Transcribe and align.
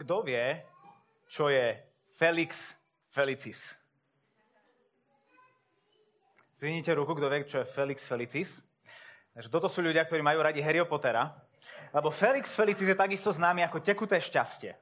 Kto 0.00 0.24
vie, 0.24 0.62
čo 1.28 1.48
je 1.52 1.76
Felix 2.16 2.72
Felicis? 3.12 3.72
Zvinite 6.56 6.94
ruku, 6.94 7.18
kto 7.18 7.26
vie, 7.26 7.42
čo 7.44 7.60
je 7.60 7.66
Felix 7.66 8.06
Felicis. 8.06 8.62
Takže 9.32 9.48
toto 9.48 9.66
sú 9.66 9.82
ľudia, 9.82 10.04
ktorí 10.04 10.22
majú 10.22 10.44
radi 10.44 10.62
Harry 10.62 10.78
Pottera. 10.86 11.32
Lebo 11.90 12.12
Felix 12.14 12.52
Felicis 12.54 12.88
je 12.88 12.96
takisto 12.96 13.34
známy 13.34 13.66
ako 13.66 13.82
tekuté 13.82 14.20
šťastie. 14.20 14.72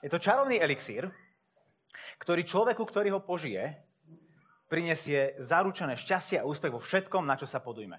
Je 0.00 0.08
to 0.08 0.16
čarovný 0.16 0.56
elixír, 0.56 1.06
ktorý 2.18 2.42
človeku, 2.42 2.82
ktorý 2.82 3.12
ho 3.12 3.20
požije, 3.20 3.76
prinesie 4.70 5.34
zaručené 5.42 5.98
šťastie 5.98 6.40
a 6.40 6.46
úspech 6.46 6.72
vo 6.72 6.80
všetkom, 6.80 7.26
na 7.26 7.36
čo 7.36 7.44
sa 7.44 7.60
podujme. 7.60 7.98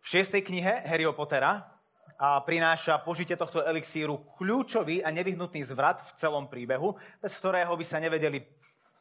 V 0.00 0.06
šiestej 0.08 0.40
knihe 0.42 0.88
Harryho 0.88 1.12
Pottera 1.12 1.79
a 2.16 2.40
prináša 2.42 2.98
požitie 3.04 3.36
tohto 3.36 3.62
elixíru 3.62 4.24
kľúčový 4.34 5.04
a 5.04 5.12
nevyhnutný 5.14 5.62
zvrat 5.62 6.02
v 6.02 6.10
celom 6.18 6.48
príbehu, 6.50 6.96
bez 7.22 7.36
ktorého 7.38 7.70
by 7.76 7.84
sa 7.84 8.02
nevedeli 8.02 8.42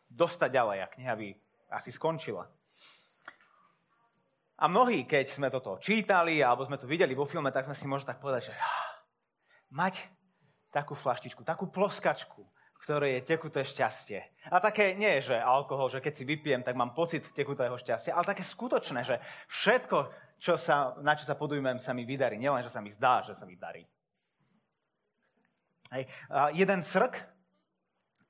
dostať 0.10 0.50
ďalej 0.50 0.78
a 0.84 0.92
kniha 0.92 1.14
by 1.16 1.28
asi 1.74 1.94
skončila. 1.94 2.50
A 4.60 4.68
mnohí, 4.68 5.08
keď 5.08 5.32
sme 5.32 5.48
toto 5.48 5.80
čítali 5.80 6.44
alebo 6.44 6.68
sme 6.68 6.76
to 6.76 6.84
videli 6.84 7.16
vo 7.16 7.24
filme, 7.24 7.48
tak 7.48 7.64
sme 7.64 7.78
si 7.78 7.88
možno 7.88 8.12
tak 8.12 8.20
povedať, 8.20 8.52
že 8.52 8.54
mať 9.72 9.96
takú 10.68 10.94
flaštičku, 11.00 11.48
takú 11.48 11.72
ploskačku, 11.72 12.44
v 12.44 12.80
ktorej 12.84 13.12
je 13.20 13.28
tekuté 13.28 13.64
šťastie. 13.64 14.20
A 14.52 14.60
také 14.60 15.00
nie, 15.00 15.24
že 15.24 15.40
alkohol, 15.40 15.88
že 15.88 16.04
keď 16.04 16.14
si 16.16 16.24
vypijem, 16.28 16.62
tak 16.64 16.76
mám 16.76 16.92
pocit 16.92 17.24
tekutého 17.32 17.76
šťastia, 17.80 18.12
ale 18.12 18.28
také 18.28 18.44
skutočné, 18.44 19.08
že 19.08 19.24
všetko, 19.48 19.98
čo 20.40 20.56
sa, 20.56 20.96
na 21.04 21.14
čo 21.14 21.28
sa 21.28 21.36
podujmem, 21.36 21.78
sa 21.78 21.92
mi 21.92 22.08
vydarí. 22.08 22.40
Nielen, 22.40 22.64
že 22.64 22.72
sa 22.72 22.80
mi 22.80 22.90
zdá, 22.90 23.22
že 23.28 23.36
sa 23.36 23.44
mi 23.44 23.60
darí. 23.60 23.84
Hej. 25.92 26.08
A 26.32 26.50
jeden 26.56 26.80
srk 26.82 27.20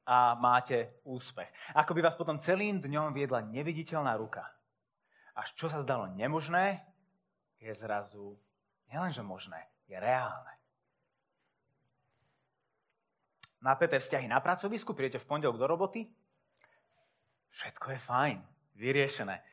a 0.10 0.34
máte 0.34 1.00
úspech. 1.06 1.48
Ako 1.78 1.94
by 1.94 2.02
vás 2.02 2.18
potom 2.18 2.42
celým 2.42 2.82
dňom 2.82 3.14
viedla 3.14 3.46
neviditeľná 3.46 4.18
ruka 4.18 4.48
až 5.40 5.56
čo 5.56 5.72
sa 5.72 5.80
zdalo 5.80 6.12
nemožné, 6.12 6.84
je 7.64 7.72
zrazu 7.72 8.36
nielenže 8.92 9.24
možné, 9.24 9.64
je 9.88 9.96
reálne. 9.96 10.52
Napäté 13.64 14.00
vzťahy 14.00 14.28
na 14.28 14.40
pracovisku, 14.44 14.92
prídete 14.96 15.24
v 15.24 15.28
pondelok 15.28 15.60
do 15.60 15.68
roboty, 15.68 16.08
všetko 17.56 17.96
je 17.96 18.00
fajn, 18.00 18.38
vyriešené. 18.76 19.44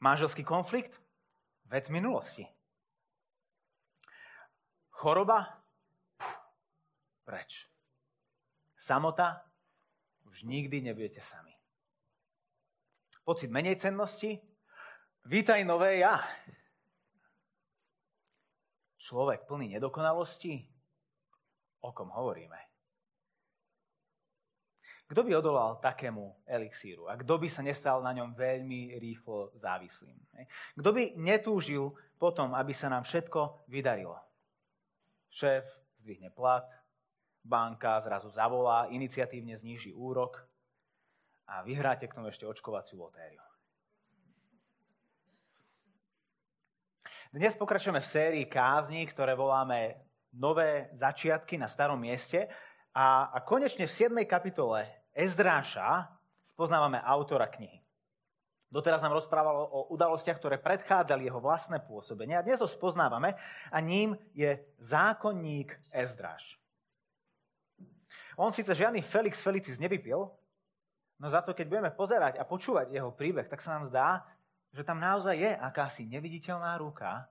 Manželský 0.00 0.44
konflikt, 0.44 0.94
vec 1.66 1.88
minulosti. 1.88 2.46
Choroba, 4.90 5.62
Puh, 6.16 6.38
preč. 7.24 7.66
Samota, 8.78 9.42
už 10.26 10.42
nikdy 10.42 10.80
nebudete 10.80 11.20
sami 11.20 11.58
pocit 13.28 13.52
menej 13.52 13.76
cennosti, 13.76 14.40
vítaj 15.28 15.60
nové 15.60 16.00
ja. 16.00 16.16
Človek 18.96 19.44
plný 19.44 19.76
nedokonalosti, 19.76 20.64
o 21.84 21.92
kom 21.92 22.08
hovoríme? 22.08 22.56
Kto 25.08 25.24
by 25.24 25.40
odolal 25.40 25.80
takému 25.80 26.44
elixíru 26.44 27.08
a 27.08 27.16
kto 27.16 27.40
by 27.40 27.48
sa 27.48 27.64
nestal 27.64 28.04
na 28.04 28.12
ňom 28.12 28.36
veľmi 28.36 29.00
rýchlo 29.00 29.56
závislým? 29.56 30.20
Kto 30.76 30.90
by 30.92 31.16
netúžil 31.16 31.96
potom, 32.20 32.52
aby 32.52 32.76
sa 32.76 32.92
nám 32.92 33.08
všetko 33.08 33.64
vydarilo? 33.72 34.20
Šéf 35.32 35.64
zdvihne 36.04 36.28
plat, 36.28 36.68
banka 37.40 37.96
zrazu 38.04 38.28
zavolá, 38.28 38.92
iniciatívne 38.92 39.56
zníži 39.56 39.96
úrok, 39.96 40.48
a 41.48 41.64
vyhráte 41.64 42.04
k 42.04 42.12
tomu 42.14 42.28
ešte 42.28 42.44
očkovaciu 42.44 43.00
lotériu. 43.00 43.40
Dnes 47.32 47.56
pokračujeme 47.56 48.00
v 48.00 48.08
sérii 48.08 48.46
kázni, 48.48 49.04
ktoré 49.08 49.32
voláme 49.32 50.04
Nové 50.28 50.92
začiatky 50.92 51.56
na 51.56 51.72
starom 51.72 51.96
mieste. 51.96 52.52
A, 52.98 53.30
a 53.30 53.38
konečne 53.46 53.86
v 53.86 53.94
7. 53.94 54.10
kapitole 54.26 54.82
Ezdráša 55.14 56.10
spoznávame 56.42 56.98
autora 56.98 57.46
knihy. 57.46 57.78
Doteraz 58.66 58.98
nám 58.98 59.14
rozprávalo 59.14 59.70
o 59.70 59.94
udalostiach, 59.94 60.34
ktoré 60.34 60.58
predchádzali 60.58 61.30
jeho 61.30 61.38
vlastné 61.38 61.78
pôsobenie. 61.78 62.34
A 62.34 62.42
dnes 62.42 62.58
ho 62.58 62.66
spoznávame 62.66 63.38
a 63.70 63.78
ním 63.78 64.18
je 64.34 64.58
zákonník 64.82 65.78
Ezdráš. 65.94 66.58
On 68.34 68.50
síce 68.50 68.74
žiadny 68.74 68.98
Felix 68.98 69.38
Felicis 69.38 69.78
nevypil, 69.78 70.26
No 71.18 71.26
za 71.26 71.42
to, 71.42 71.50
keď 71.50 71.66
budeme 71.66 71.90
pozerať 71.90 72.38
a 72.38 72.46
počúvať 72.46 72.94
jeho 72.94 73.10
príbeh, 73.10 73.50
tak 73.50 73.58
sa 73.58 73.74
nám 73.74 73.90
zdá, 73.90 74.22
že 74.70 74.86
tam 74.86 75.02
naozaj 75.02 75.34
je 75.34 75.50
akási 75.50 76.06
neviditeľná 76.06 76.78
ruka, 76.78 77.26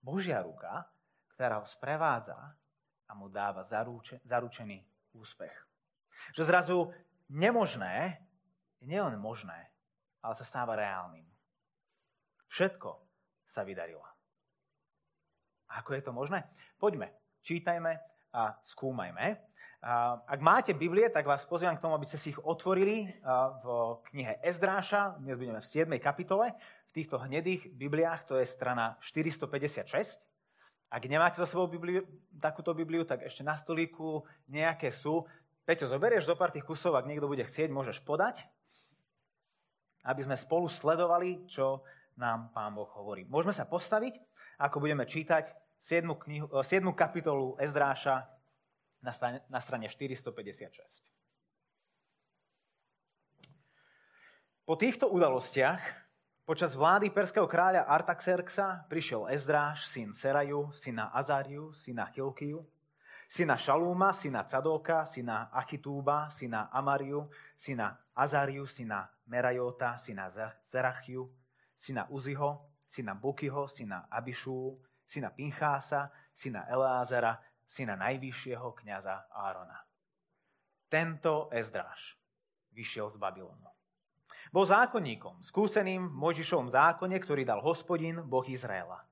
Božia 0.00 0.40
ruka, 0.40 0.88
ktorá 1.36 1.60
ho 1.60 1.68
sprevádza 1.68 2.56
a 3.08 3.14
mu 3.14 3.30
dáva 3.30 3.62
zaruče, 3.62 4.20
zaručený 4.26 4.82
úspech. 5.14 5.54
Že 6.34 6.42
zrazu 6.44 6.78
nemožné 7.30 8.18
je 8.82 8.86
nielen 8.90 9.16
možné, 9.16 9.70
ale 10.20 10.34
sa 10.34 10.44
stáva 10.44 10.74
reálnym. 10.74 11.24
Všetko 12.50 12.90
sa 13.46 13.62
vydarilo. 13.62 14.02
Ako 15.66 15.98
je 15.98 16.02
to 16.02 16.12
možné? 16.14 16.46
Poďme, 16.78 17.10
čítajme 17.42 17.98
a 18.34 18.54
skúmajme. 18.62 19.38
Ak 20.26 20.40
máte 20.42 20.74
Biblie, 20.74 21.06
tak 21.10 21.26
vás 21.30 21.46
pozývam 21.46 21.78
k 21.78 21.82
tomu, 21.82 21.94
aby 21.94 22.06
ste 22.10 22.18
si 22.18 22.34
ich 22.34 22.40
otvorili 22.42 23.06
v 23.62 23.66
knihe 24.10 24.42
Ezdráša. 24.42 25.18
Dnes 25.22 25.38
budeme 25.38 25.62
v 25.62 25.68
7. 25.68 25.86
kapitole. 26.02 26.54
V 26.90 27.04
týchto 27.04 27.22
hnedých 27.22 27.70
Bibliách 27.70 28.26
to 28.26 28.34
je 28.40 28.46
strana 28.48 28.98
456. 28.98 30.18
Ak 30.86 31.02
nemáte 31.10 31.42
za 31.42 31.50
sebou 31.50 31.66
Bibliu, 31.66 32.06
takúto 32.38 32.70
Bibliu, 32.70 33.02
tak 33.02 33.26
ešte 33.26 33.42
na 33.42 33.58
stolíku 33.58 34.22
nejaké 34.46 34.94
sú. 34.94 35.26
Peťo, 35.66 35.90
zoberieš 35.90 36.30
zo 36.30 36.38
pár 36.38 36.54
tých 36.54 36.62
kusov, 36.62 36.94
ak 36.94 37.10
niekto 37.10 37.26
bude 37.26 37.42
chcieť, 37.42 37.74
môžeš 37.74 38.06
podať, 38.06 38.46
aby 40.06 40.22
sme 40.22 40.38
spolu 40.38 40.70
sledovali, 40.70 41.50
čo 41.50 41.82
nám 42.14 42.54
Pán 42.54 42.78
Boh 42.78 42.86
hovorí. 42.94 43.26
Môžeme 43.26 43.50
sa 43.50 43.66
postaviť, 43.66 44.14
ako 44.62 44.78
budeme 44.78 45.02
čítať 45.02 45.50
7. 45.82 46.06
Knihu, 46.06 46.46
7. 46.46 46.86
kapitolu 46.94 47.58
Ezdráša 47.58 48.30
na 49.02 49.10
strane, 49.10 49.42
na 49.50 49.58
strane 49.58 49.90
456. 49.90 51.02
Po 54.66 54.74
týchto 54.78 55.10
udalostiach 55.10 56.05
počas 56.46 56.78
vlády 56.78 57.10
perského 57.10 57.50
kráľa 57.50 57.90
Artaxerxa 57.90 58.86
prišiel 58.86 59.26
Ezdráš, 59.34 59.90
syn 59.90 60.14
Seraju, 60.14 60.70
syna 60.70 61.10
Azariu, 61.10 61.74
syna 61.74 62.06
Hilkiu, 62.14 62.62
syna 63.26 63.58
Šalúma, 63.58 64.14
syna 64.14 64.46
Cadóka, 64.46 65.02
syna 65.10 65.50
Achitúba, 65.50 66.30
syna 66.30 66.70
Amariu, 66.70 67.26
syna 67.58 67.98
Azariu, 68.14 68.62
syna 68.62 69.10
Merajota, 69.26 69.98
syna 69.98 70.30
Zerachiu, 70.70 71.26
syna 71.74 72.06
Uziho, 72.14 72.70
syna 72.86 73.18
Bukyho, 73.18 73.66
syna 73.66 74.06
Abišu, 74.06 74.78
syna 75.02 75.34
Pinchása, 75.34 76.14
syna 76.30 76.62
Eleázera, 76.70 77.42
syna 77.66 77.98
najvyššieho 77.98 78.70
kniaza 78.78 79.26
Árona. 79.34 79.82
Tento 80.86 81.50
Ezdráš 81.50 82.14
vyšiel 82.70 83.10
z 83.10 83.18
Babylonu. 83.18 83.75
Bol 84.54 84.64
zákonníkom, 84.66 85.42
skúseným 85.42 86.06
v 86.10 86.14
Možišovom 86.14 86.70
zákone, 86.70 87.18
ktorý 87.18 87.42
dal 87.42 87.58
hospodin, 87.62 88.22
Boh 88.22 88.46
Izraela. 88.46 89.02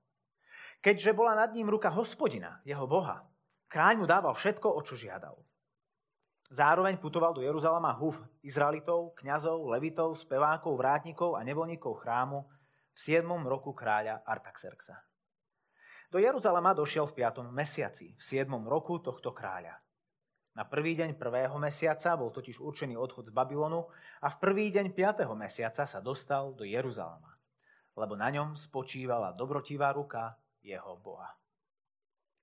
Keďže 0.78 1.16
bola 1.16 1.34
nad 1.34 1.50
ním 1.56 1.72
ruka 1.72 1.88
hospodina, 1.90 2.60
jeho 2.62 2.84
Boha, 2.84 3.24
kráľ 3.72 4.04
mu 4.04 4.06
dával 4.06 4.36
všetko, 4.36 4.68
o 4.68 4.80
čo 4.84 4.94
žiadal. 4.94 5.34
Zároveň 6.54 7.00
putoval 7.00 7.34
do 7.34 7.42
Jeruzalema 7.42 7.90
húf 7.96 8.20
Izraelitov, 8.44 9.16
kňazov, 9.18 9.64
levitov, 9.74 10.14
spevákov, 10.14 10.76
vrátnikov 10.76 11.34
a 11.34 11.42
nevolníkov 11.42 12.04
chrámu 12.04 12.44
v 12.94 12.98
7. 13.00 13.26
roku 13.42 13.74
kráľa 13.74 14.22
Artaxerxa. 14.22 14.94
Do 16.12 16.22
Jeruzalema 16.22 16.70
došiel 16.76 17.10
v 17.10 17.26
5. 17.26 17.50
mesiaci, 17.50 18.14
v 18.14 18.22
7. 18.22 18.46
roku 18.70 19.02
tohto 19.02 19.34
kráľa. 19.34 19.83
Na 20.54 20.62
prvý 20.62 20.94
deň 20.94 21.18
prvého 21.18 21.58
mesiaca 21.58 22.14
bol 22.14 22.30
totiž 22.30 22.62
určený 22.62 22.94
odchod 22.94 23.26
z 23.26 23.34
Babylonu 23.34 23.90
a 24.22 24.30
v 24.30 24.36
prvý 24.38 24.70
deň 24.70 24.94
5. 24.94 25.26
mesiaca 25.34 25.82
sa 25.82 25.98
dostal 25.98 26.54
do 26.54 26.62
Jeruzalema, 26.62 27.34
lebo 27.98 28.14
na 28.14 28.30
ňom 28.30 28.54
spočívala 28.54 29.34
dobrotivá 29.34 29.90
ruka 29.90 30.38
jeho 30.62 30.94
Boha. 31.02 31.34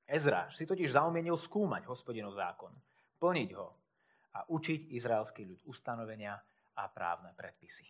Ezra 0.04 0.52
si 0.52 0.68
totiž 0.68 0.92
zaumienil 0.92 1.40
skúmať 1.40 1.88
hospodinov 1.88 2.36
zákon, 2.36 2.76
plniť 3.16 3.50
ho 3.56 3.80
a 4.36 4.44
učiť 4.44 4.92
izraelský 4.92 5.48
ľud 5.48 5.64
ustanovenia 5.72 6.36
a 6.76 6.84
právne 6.92 7.32
predpisy. 7.32 7.88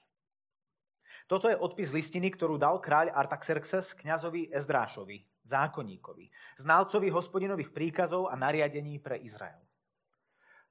Toto 1.25 1.49
je 1.49 1.57
odpis 1.57 1.89
listiny, 1.89 2.29
ktorú 2.29 2.61
dal 2.61 2.77
kráľ 2.77 3.09
Artaxerxes 3.09 3.97
kňazovi 3.97 4.53
Ezdrášovi, 4.53 5.49
zákonníkovi, 5.49 6.29
znalcovi 6.61 7.09
hospodinových 7.09 7.73
príkazov 7.73 8.29
a 8.29 8.37
nariadení 8.37 9.01
pre 9.01 9.17
Izrael. 9.17 9.70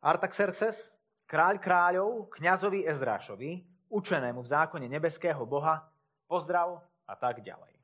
Artaxerxes, 0.01 0.89
kráľ 1.29 1.61
kráľov, 1.61 2.33
kňazovi 2.33 2.89
Ezdrášovi, 2.89 3.69
učenému 3.93 4.41
v 4.41 4.49
zákone 4.49 4.89
nebeského 4.89 5.45
Boha, 5.45 5.85
pozdrav 6.25 6.81
a 7.05 7.15
tak 7.15 7.45
ďalej. 7.45 7.77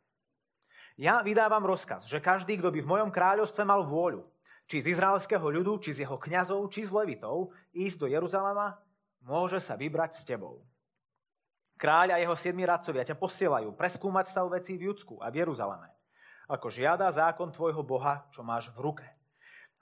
Ja 0.96 1.20
vydávam 1.20 1.60
rozkaz, 1.68 2.08
že 2.08 2.24
každý, 2.24 2.56
kto 2.56 2.72
by 2.72 2.80
v 2.80 2.88
mojom 2.88 3.10
kráľovstve 3.12 3.68
mal 3.68 3.84
vôľu, 3.84 4.24
či 4.64 4.80
z 4.80 4.96
izraelského 4.96 5.44
ľudu, 5.44 5.76
či 5.84 5.92
z 5.92 6.08
jeho 6.08 6.16
kňazov, 6.16 6.72
či 6.72 6.88
z 6.88 6.90
levitov, 6.90 7.52
ísť 7.76 7.96
do 8.00 8.06
Jeruzalema, 8.08 8.80
môže 9.20 9.60
sa 9.60 9.76
vybrať 9.76 10.16
s 10.16 10.24
tebou. 10.24 10.64
Kráľ 11.76 12.16
a 12.16 12.20
jeho 12.24 12.32
siedmi 12.32 12.64
radcovia 12.64 13.04
ťa 13.04 13.20
posielajú 13.20 13.76
preskúmať 13.76 14.32
stav 14.32 14.48
vecí 14.48 14.80
v 14.80 14.88
Judsku 14.88 15.20
a 15.20 15.28
v 15.28 15.44
Jeruzaleme, 15.44 15.92
ako 16.48 16.72
žiada 16.72 17.12
zákon 17.12 17.52
tvojho 17.52 17.84
Boha, 17.84 18.24
čo 18.32 18.40
máš 18.40 18.72
v 18.72 18.80
ruke. 18.80 19.06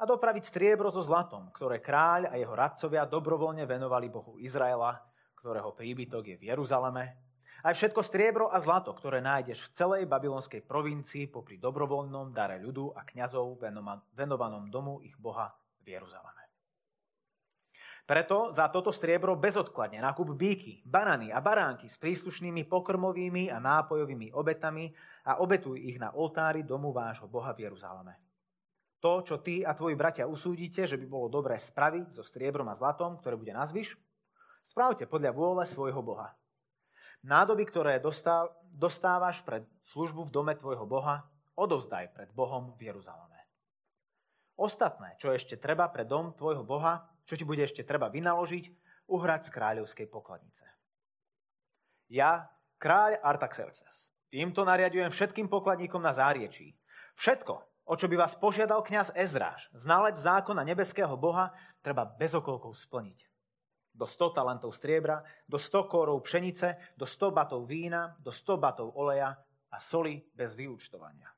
A 0.05 0.13
dopraviť 0.13 0.53
striebro 0.53 0.93
so 0.93 1.01
zlatom, 1.01 1.49
ktoré 1.49 1.81
kráľ 1.81 2.29
a 2.29 2.37
jeho 2.37 2.53
radcovia 2.53 3.09
dobrovoľne 3.09 3.65
venovali 3.65 4.13
Bohu 4.13 4.37
Izraela, 4.37 5.01
ktorého 5.41 5.73
príbytok 5.73 6.29
je 6.29 6.37
v 6.37 6.53
Jeruzaleme, 6.53 7.17
aj 7.65 7.73
všetko 7.73 8.05
striebro 8.05 8.53
a 8.53 8.61
zlato, 8.61 8.93
ktoré 8.93 9.25
nájdeš 9.25 9.65
v 9.65 9.73
celej 9.73 10.03
babylonskej 10.05 10.61
provincii 10.69 11.33
popri 11.33 11.57
dobrovoľnom 11.57 12.37
dare 12.37 12.61
ľudu 12.61 12.93
a 12.93 13.01
kňazov 13.01 13.57
venovanom 14.13 14.69
domu 14.69 15.01
ich 15.01 15.17
Boha 15.17 15.57
v 15.81 15.97
Jeruzaleme. 15.97 16.53
Preto 18.05 18.53
za 18.53 18.69
toto 18.69 18.93
striebro 18.93 19.41
bezodkladne 19.41 20.05
nakúp 20.05 20.37
bíky, 20.37 20.85
barany 20.85 21.33
a 21.33 21.41
baránky 21.41 21.89
s 21.89 21.97
príslušnými 21.97 22.69
pokrmovými 22.69 23.49
a 23.49 23.57
nápojovými 23.57 24.37
obetami 24.37 24.93
a 25.25 25.41
obetuj 25.41 25.81
ich 25.81 25.97
na 25.97 26.13
oltári 26.13 26.61
domu 26.61 26.93
vášho 26.93 27.25
Boha 27.25 27.57
v 27.57 27.73
Jeruzaleme. 27.73 28.24
To, 29.05 29.21
čo 29.21 29.37
ty 29.37 29.61
a 29.61 29.77
tvoji 29.77 29.93
bratia 30.01 30.25
usúdite, 30.25 30.89
že 30.89 30.97
by 30.97 31.05
bolo 31.05 31.29
dobré 31.29 31.61
spraviť 31.61 32.17
so 32.17 32.25
striebrom 32.25 32.65
a 32.73 32.79
zlatom, 32.79 33.21
ktoré 33.21 33.37
bude 33.37 33.53
nazvyš, 33.53 34.01
spravte 34.65 35.05
podľa 35.05 35.37
vôle 35.37 35.69
svojho 35.69 36.01
Boha. 36.01 36.33
Nádoby, 37.21 37.69
ktoré 37.69 38.01
dostávaš 38.73 39.45
pred 39.45 39.69
službu 39.93 40.25
v 40.29 40.33
dome 40.33 40.57
tvojho 40.57 40.89
Boha, 40.89 41.21
odovzdaj 41.53 42.17
pred 42.17 42.33
Bohom 42.33 42.73
v 42.81 42.89
Jeruzaleme. 42.89 43.45
Ostatné, 44.57 45.21
čo 45.21 45.37
ešte 45.37 45.61
treba 45.61 45.85
pre 45.93 46.09
dom 46.09 46.33
tvojho 46.33 46.65
Boha, 46.65 47.05
čo 47.29 47.37
ti 47.37 47.45
bude 47.45 47.61
ešte 47.61 47.85
treba 47.85 48.09
vynaložiť, 48.09 48.65
uhrať 49.13 49.41
z 49.49 49.51
kráľovskej 49.53 50.09
pokladnice. 50.09 50.65
Ja, 52.09 52.49
kráľ 52.81 53.21
Artaxerxes, 53.21 54.09
týmto 54.33 54.65
nariadujem 54.65 55.13
všetkým 55.13 55.53
pokladníkom 55.53 56.01
na 56.01 56.17
záriečí. 56.17 56.73
Všetko, 57.21 57.74
o 57.85 57.95
čo 57.97 58.09
by 58.09 58.17
vás 58.17 58.33
požiadal 58.37 58.81
kňaz 58.81 59.13
Ezráš, 59.13 59.69
znalec 59.77 60.17
zákona 60.17 60.65
nebeského 60.65 61.13
Boha, 61.17 61.53
treba 61.85 62.09
bez 62.09 62.33
okolkov 62.33 62.77
splniť. 62.81 63.21
Do 63.95 64.09
100 64.11 64.35
talentov 64.35 64.75
striebra, 64.75 65.23
do 65.47 65.61
100 65.61 65.87
kórov 65.87 66.19
pšenice, 66.27 66.99
do 66.99 67.07
100 67.07 67.31
batov 67.31 67.63
vína, 67.69 68.19
do 68.19 68.35
100 68.35 68.59
batov 68.59 68.91
oleja 68.99 69.39
a 69.71 69.77
soli 69.79 70.19
bez 70.35 70.57
vyúčtovania. 70.59 71.31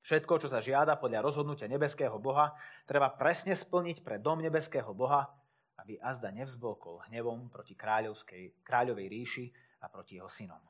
Všetko, 0.00 0.40
čo 0.40 0.48
sa 0.48 0.64
žiada 0.64 0.96
podľa 0.96 1.24
rozhodnutia 1.24 1.68
nebeského 1.68 2.16
Boha, 2.16 2.56
treba 2.88 3.12
presne 3.12 3.52
splniť 3.52 4.00
pre 4.00 4.16
dom 4.16 4.40
nebeského 4.40 4.92
Boha, 4.96 5.28
aby 5.80 5.96
azda 6.00 6.28
nevzblokol 6.32 7.08
hnevom 7.08 7.48
proti 7.48 7.72
kráľovskej, 7.72 8.64
kráľovej 8.64 9.06
ríši 9.08 9.46
a 9.80 9.88
proti 9.88 10.20
jeho 10.20 10.28
synom. 10.28 10.60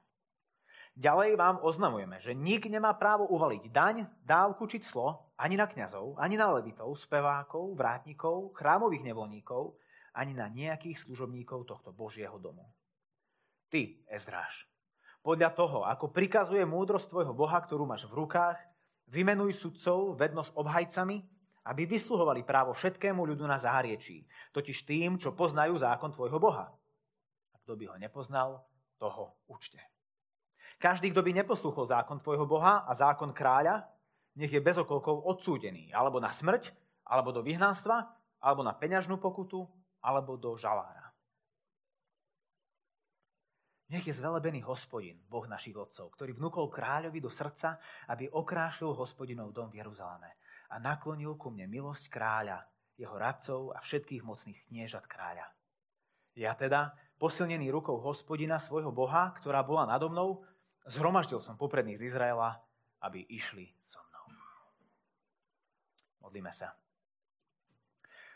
Ďalej 0.98 1.38
vám 1.38 1.62
oznamujeme, 1.62 2.18
že 2.18 2.34
nik 2.34 2.66
nemá 2.66 2.92
právo 2.98 3.30
uvaliť 3.30 3.62
daň, 3.70 3.96
dávku 4.26 4.66
či 4.66 4.82
clo 4.82 5.32
ani 5.38 5.56
na 5.56 5.70
kňazov, 5.70 6.18
ani 6.18 6.36
na 6.36 6.50
levitov, 6.52 6.92
spevákov, 6.98 7.78
vrátnikov, 7.78 8.52
chrámových 8.52 9.06
nevolníkov, 9.06 9.78
ani 10.12 10.34
na 10.34 10.50
nejakých 10.50 10.98
služobníkov 11.06 11.64
tohto 11.70 11.94
Božieho 11.94 12.36
domu. 12.36 12.66
Ty, 13.70 14.02
Ezdráš, 14.10 14.66
podľa 15.22 15.54
toho, 15.54 15.86
ako 15.86 16.10
prikazuje 16.10 16.66
múdrosť 16.66 17.06
tvojho 17.06 17.32
Boha, 17.32 17.58
ktorú 17.62 17.86
máš 17.86 18.04
v 18.10 18.26
rukách, 18.26 18.58
Vymenuj 19.10 19.58
sudcov 19.58 20.14
vedno 20.14 20.46
s 20.46 20.54
obhajcami, 20.54 21.18
aby 21.66 21.82
vysluhovali 21.82 22.46
právo 22.46 22.70
všetkému 22.70 23.26
ľudu 23.26 23.42
na 23.42 23.58
záriečí, 23.58 24.22
totiž 24.54 24.86
tým, 24.86 25.18
čo 25.18 25.34
poznajú 25.34 25.82
zákon 25.82 26.14
tvojho 26.14 26.38
Boha. 26.38 26.70
A 27.50 27.56
kto 27.58 27.74
by 27.74 27.90
ho 27.90 27.96
nepoznal, 27.98 28.62
toho 29.02 29.34
učte. 29.50 29.82
Každý, 30.80 31.12
kto 31.12 31.20
by 31.20 31.44
neposlúchol 31.44 31.84
zákon 31.84 32.24
tvojho 32.24 32.48
Boha 32.48 32.88
a 32.88 32.92
zákon 32.96 33.36
kráľa, 33.36 33.84
nech 34.32 34.48
je 34.48 34.64
bez 34.64 34.80
okolkov 34.80 35.28
odsúdený, 35.28 35.92
alebo 35.92 36.16
na 36.16 36.32
smrť, 36.32 36.72
alebo 37.04 37.36
do 37.36 37.44
vyhnanstva, 37.44 38.08
alebo 38.40 38.64
na 38.64 38.72
peňažnú 38.72 39.20
pokutu, 39.20 39.68
alebo 40.00 40.40
do 40.40 40.56
žalára. 40.56 41.12
Nech 43.90 44.06
je 44.06 44.14
zvelebený 44.14 44.64
hospodin, 44.64 45.20
Boh 45.26 45.44
našich 45.44 45.74
otcov, 45.74 46.14
ktorý 46.14 46.32
vnúkol 46.38 46.70
kráľovi 46.70 47.20
do 47.20 47.28
srdca, 47.28 47.76
aby 48.08 48.30
okrášil 48.30 48.94
hospodinov 48.94 49.52
dom 49.52 49.68
v 49.68 49.84
Jeruzaleme 49.84 50.38
a 50.70 50.78
naklonil 50.78 51.34
ku 51.34 51.50
mne 51.50 51.66
milosť 51.66 52.06
kráľa, 52.06 52.64
jeho 52.94 53.18
radcov 53.18 53.74
a 53.74 53.82
všetkých 53.82 54.22
mocných 54.22 54.62
kniežat 54.70 55.04
kráľa. 55.10 55.50
Ja 56.38 56.54
teda, 56.54 56.94
posilnený 57.18 57.74
rukou 57.74 57.98
hospodina 57.98 58.62
svojho 58.62 58.94
Boha, 58.94 59.34
ktorá 59.42 59.66
bola 59.66 59.90
nado 59.90 60.06
mnou, 60.06 60.46
zhromaždil 60.90 61.38
som 61.38 61.54
popredných 61.54 61.98
z 62.02 62.10
Izraela, 62.10 62.58
aby 63.00 63.22
išli 63.30 63.70
so 63.86 64.02
mnou. 64.02 64.26
Modlíme 66.26 66.50
sa. 66.50 66.74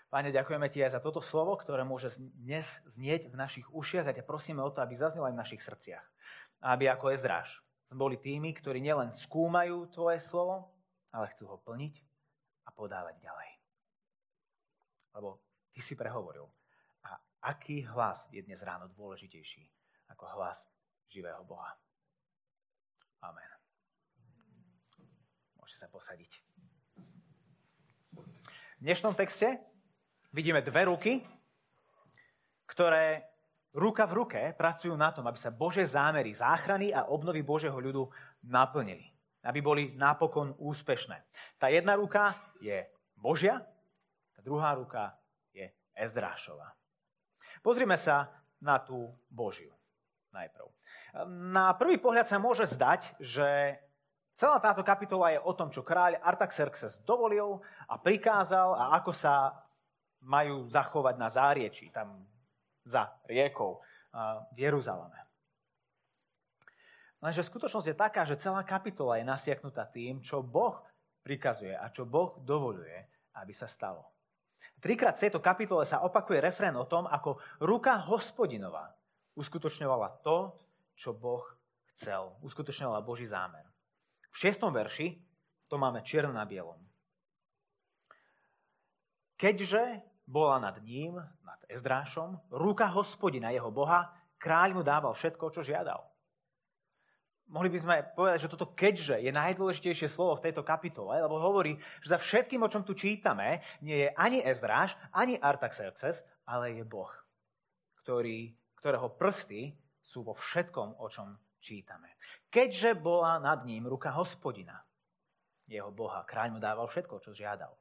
Páne, 0.09 0.31
ďakujeme 0.31 0.71
Ti 0.71 0.87
aj 0.87 0.95
za 0.95 1.01
toto 1.03 1.19
slovo, 1.19 1.59
ktoré 1.59 1.83
môže 1.83 2.15
dnes 2.39 2.65
znieť 2.87 3.27
v 3.27 3.35
našich 3.35 3.67
ušiach 3.67 4.07
a 4.07 4.15
ťa 4.15 4.23
prosíme 4.23 4.63
o 4.63 4.71
to, 4.71 4.79
aby 4.79 4.95
zaznelo 4.95 5.27
aj 5.27 5.35
v 5.35 5.43
našich 5.43 5.63
srdciach. 5.67 6.07
A 6.63 6.79
aby 6.79 6.87
ako 6.87 7.11
Ezráš 7.11 7.59
boli 7.91 8.15
tými, 8.23 8.55
ktorí 8.55 8.79
nielen 8.79 9.11
skúmajú 9.11 9.91
Tvoje 9.91 10.23
slovo, 10.23 10.71
ale 11.11 11.35
chcú 11.35 11.51
ho 11.51 11.59
plniť 11.59 11.95
a 12.67 12.71
podávať 12.71 13.19
ďalej. 13.27 13.51
Lebo 15.19 15.43
Ty 15.75 15.81
si 15.83 15.99
prehovoril. 15.99 16.47
A 17.11 17.19
aký 17.51 17.83
hlas 17.83 18.23
je 18.31 18.39
dnes 18.39 18.63
ráno 18.63 18.87
dôležitejší 18.95 19.67
ako 20.15 20.31
hlas 20.39 20.63
živého 21.11 21.43
Boha? 21.43 21.75
Amen. 23.25 23.51
Môžete 25.57 25.81
sa 25.81 25.89
posadiť. 25.89 26.33
V 28.77 28.81
dnešnom 28.85 29.17
texte 29.17 29.65
vidíme 30.29 30.61
dve 30.61 30.85
ruky, 30.93 31.25
ktoré 32.69 33.25
ruka 33.73 34.05
v 34.05 34.13
ruke 34.13 34.41
pracujú 34.53 34.93
na 34.93 35.09
tom, 35.09 35.25
aby 35.25 35.41
sa 35.41 35.49
Bože 35.49 35.89
zámery 35.89 36.37
záchrany 36.37 36.93
a 36.93 37.09
obnovy 37.09 37.41
Božieho 37.41 37.81
ľudu 37.81 38.13
naplnili. 38.45 39.09
Aby 39.41 39.61
boli 39.65 39.83
napokon 39.97 40.53
úspešné. 40.61 41.17
Tá 41.57 41.73
jedna 41.73 41.97
ruka 41.97 42.37
je 42.61 42.85
Božia, 43.17 43.65
tá 44.37 44.45
druhá 44.45 44.77
ruka 44.77 45.17
je 45.49 45.65
Ezdrášova. 45.97 46.77
Pozrime 47.65 47.97
sa 47.97 48.29
na 48.61 48.77
tú 48.85 49.17
Božiu 49.33 49.73
najprv. 50.35 50.67
Na 51.55 51.71
prvý 51.79 52.03
pohľad 52.03 52.27
sa 52.27 52.43
môže 52.43 52.67
zdať, 52.67 53.15
že 53.23 53.79
celá 54.35 54.59
táto 54.59 54.83
kapitola 54.83 55.31
je 55.31 55.39
o 55.39 55.53
tom, 55.55 55.71
čo 55.71 55.87
kráľ 55.87 56.19
Artaxerxes 56.19 56.99
dovolil 57.07 57.63
a 57.87 57.95
prikázal 57.95 58.75
a 58.75 58.85
ako 58.99 59.15
sa 59.15 59.63
majú 60.27 60.67
zachovať 60.67 61.15
na 61.15 61.29
záriečí, 61.31 61.95
tam 61.95 62.27
za 62.83 63.15
riekou 63.31 63.79
v 64.53 64.59
Jeruzaleme. 64.59 65.21
Lenže 67.25 67.41
skutočnosť 67.41 67.89
je 67.89 67.97
taká, 67.97 68.29
že 68.29 68.37
celá 68.37 68.61
kapitola 68.61 69.17
je 69.17 69.25
nasiaknutá 69.25 69.89
tým, 69.89 70.21
čo 70.21 70.45
Boh 70.45 70.85
prikazuje 71.25 71.73
a 71.73 71.89
čo 71.89 72.05
Boh 72.05 72.37
dovoluje, 72.45 73.01
aby 73.41 73.53
sa 73.57 73.65
stalo. 73.65 74.13
Trikrát 74.81 75.17
v 75.17 75.29
tejto 75.29 75.41
kapitole 75.41 75.89
sa 75.89 76.05
opakuje 76.05 76.45
refrén 76.45 76.77
o 76.77 76.85
tom, 76.85 77.09
ako 77.09 77.41
ruka 77.65 77.97
hospodinová 77.97 78.93
uskutočňovala 79.35 80.23
to, 80.23 80.55
čo 80.95 81.15
Boh 81.15 81.43
chcel. 81.95 82.35
Uskutočňovala 82.43 83.03
Boží 83.03 83.27
zámer. 83.27 83.67
V 84.35 84.37
šiestom 84.43 84.75
verši 84.75 85.15
to 85.71 85.79
máme 85.79 86.03
čierno 86.03 86.35
na 86.35 86.43
bielom. 86.47 86.79
Keďže 89.35 90.03
bola 90.25 90.63
nad 90.63 90.79
ním, 90.81 91.19
nad 91.19 91.61
Ezdrášom, 91.69 92.39
ruka 92.55 92.89
hospodina, 92.89 93.53
jeho 93.53 93.69
boha, 93.69 94.15
kráľ 94.41 94.81
mu 94.81 94.83
dával 94.83 95.13
všetko, 95.13 95.53
čo 95.53 95.61
žiadal. 95.61 96.01
Mohli 97.45 97.77
by 97.77 97.79
sme 97.79 97.97
povedať, 98.17 98.39
že 98.41 98.53
toto 98.57 98.73
keďže 98.73 99.21
je 99.21 99.29
najdôležitejšie 99.29 100.09
slovo 100.09 100.41
v 100.41 100.49
tejto 100.49 100.65
kapitole, 100.65 101.21
lebo 101.21 101.37
hovorí, 101.37 101.77
že 102.01 102.17
za 102.17 102.19
všetkým, 102.19 102.65
o 102.65 102.73
čom 102.73 102.81
tu 102.81 102.97
čítame, 102.97 103.61
nie 103.85 104.09
je 104.09 104.09
ani 104.17 104.41
Ezdráš, 104.41 104.97
ani 105.13 105.37
Artaxerxes, 105.37 106.25
ale 106.49 106.81
je 106.81 106.85
Boh, 106.89 107.13
ktorý, 108.01 108.57
ktorého 108.85 109.17
prsty 109.17 109.73
sú 110.05 110.21
vo 110.29 110.37
všetkom, 110.37 111.01
o 111.01 111.09
čom 111.09 111.33
čítame. 111.57 112.21
Keďže 112.53 113.01
bola 113.01 113.41
nad 113.41 113.65
ním 113.65 113.89
ruka 113.89 114.13
hospodina. 114.13 114.85
jeho 115.65 115.89
Boha. 115.89 116.29
Kráľ 116.29 116.53
mu 116.53 116.61
dával 116.61 116.85
všetko, 116.85 117.25
čo 117.25 117.33
žiadal. 117.33 117.73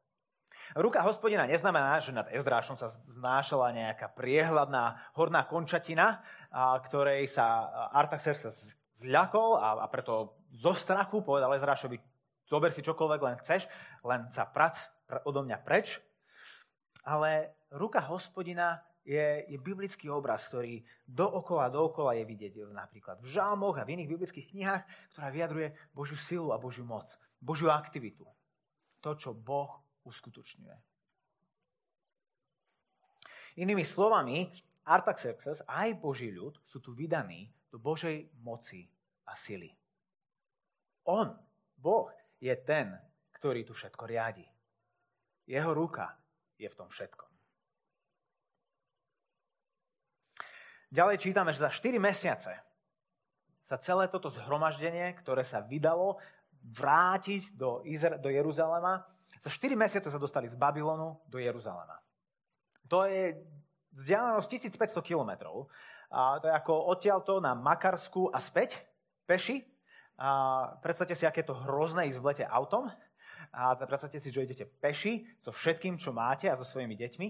Ruka 0.80 1.04
hospodina 1.04 1.44
neznamená, 1.44 2.00
že 2.00 2.16
nad 2.16 2.32
Ezdrášom 2.32 2.80
sa 2.80 2.88
znášala 3.12 3.76
nejaká 3.76 4.16
priehľadná 4.16 5.12
horná 5.20 5.44
končatina, 5.44 6.24
ktorej 6.88 7.28
sa 7.28 7.68
Artaxerxes 7.92 8.72
zľakol 8.96 9.60
a, 9.60 9.84
a 9.84 9.86
preto 9.92 10.40
zo 10.56 10.72
strachu 10.72 11.20
povedal 11.20 11.52
Ezdrášovi, 11.52 12.00
zober 12.48 12.72
si 12.72 12.80
čokoľvek 12.80 13.20
len 13.20 13.36
chceš, 13.44 13.68
len 14.08 14.32
sa 14.32 14.48
prac 14.48 14.80
odo 15.28 15.44
mňa 15.44 15.60
preč. 15.68 16.00
Ale 17.04 17.52
ruka 17.76 18.00
hospodina 18.00 18.80
je, 19.04 19.44
je 19.52 19.58
biblický 19.60 20.08
obraz, 20.08 20.48
ktorý 20.48 20.80
dookola, 21.04 21.68
dookola 21.68 22.16
je 22.16 22.24
vidieť 22.24 22.54
napríklad 22.72 23.20
v 23.20 23.28
žalmoch 23.28 23.76
a 23.76 23.84
v 23.84 24.00
iných 24.00 24.12
biblických 24.16 24.50
knihách, 24.56 24.84
ktorá 25.12 25.28
vyjadruje 25.28 25.76
Božiu 25.92 26.16
silu 26.16 26.50
a 26.56 26.58
Božiu 26.58 26.88
moc, 26.88 27.12
Božiu 27.44 27.68
aktivitu. 27.68 28.24
To, 29.04 29.12
čo 29.20 29.36
Boh 29.36 29.84
uskutočňuje. 30.08 30.76
Inými 33.60 33.84
slovami, 33.84 34.48
Artaxerxes 34.88 35.64
aj 35.68 36.00
Boží 36.00 36.32
ľud 36.32 36.60
sú 36.64 36.80
tu 36.80 36.96
vydaní 36.96 37.52
do 37.68 37.78
Božej 37.80 38.32
moci 38.40 38.88
a 39.28 39.36
sily. 39.36 39.72
On, 41.04 41.36
Boh, 41.76 42.08
je 42.40 42.56
ten, 42.64 42.96
ktorý 43.36 43.68
tu 43.68 43.76
všetko 43.76 44.08
riadi. 44.08 44.48
Jeho 45.44 45.76
ruka 45.76 46.16
je 46.56 46.68
v 46.72 46.78
tom 46.80 46.88
všetkom. 46.88 47.33
Ďalej 50.94 51.26
čítame, 51.26 51.50
že 51.50 51.66
za 51.66 51.74
4 51.74 51.98
mesiace 51.98 52.54
sa 53.66 53.76
celé 53.82 54.06
toto 54.14 54.30
zhromaždenie, 54.30 55.18
ktoré 55.18 55.42
sa 55.42 55.58
vydalo 55.58 56.22
vrátiť 56.62 57.50
do, 57.58 57.82
Izra- 57.82 58.22
do 58.22 58.30
Jeruzalema, 58.30 59.02
za 59.44 59.50
4 59.52 59.76
mesiace 59.76 60.08
sa 60.08 60.22
dostali 60.22 60.48
z 60.48 60.56
Babylonu 60.56 61.20
do 61.28 61.36
Jeruzalema. 61.36 62.00
To 62.88 63.04
je 63.04 63.36
vzdialenosť 63.92 64.48
1500 64.80 65.04
kilometrov. 65.04 65.68
To 66.14 66.46
je 66.46 66.54
ako 66.54 66.94
odtiaľto 66.94 67.44
na 67.44 67.52
Makarsku 67.52 68.32
a 68.32 68.40
späť, 68.40 68.80
peši. 69.28 69.66
A 70.16 70.78
predstavte 70.80 71.18
si, 71.18 71.28
aké 71.28 71.44
je 71.44 71.52
to 71.52 71.60
hrozné 71.68 72.08
ísť 72.08 72.20
v 72.22 72.28
lete 72.32 72.46
autom. 72.48 72.88
A 73.52 73.76
predstavte 73.76 74.22
si, 74.22 74.32
že 74.32 74.46
idete 74.48 74.64
peši 74.64 75.28
so 75.44 75.52
všetkým, 75.52 76.00
čo 76.00 76.16
máte 76.16 76.48
a 76.48 76.56
so 76.56 76.64
svojimi 76.64 76.96
deťmi. 76.96 77.28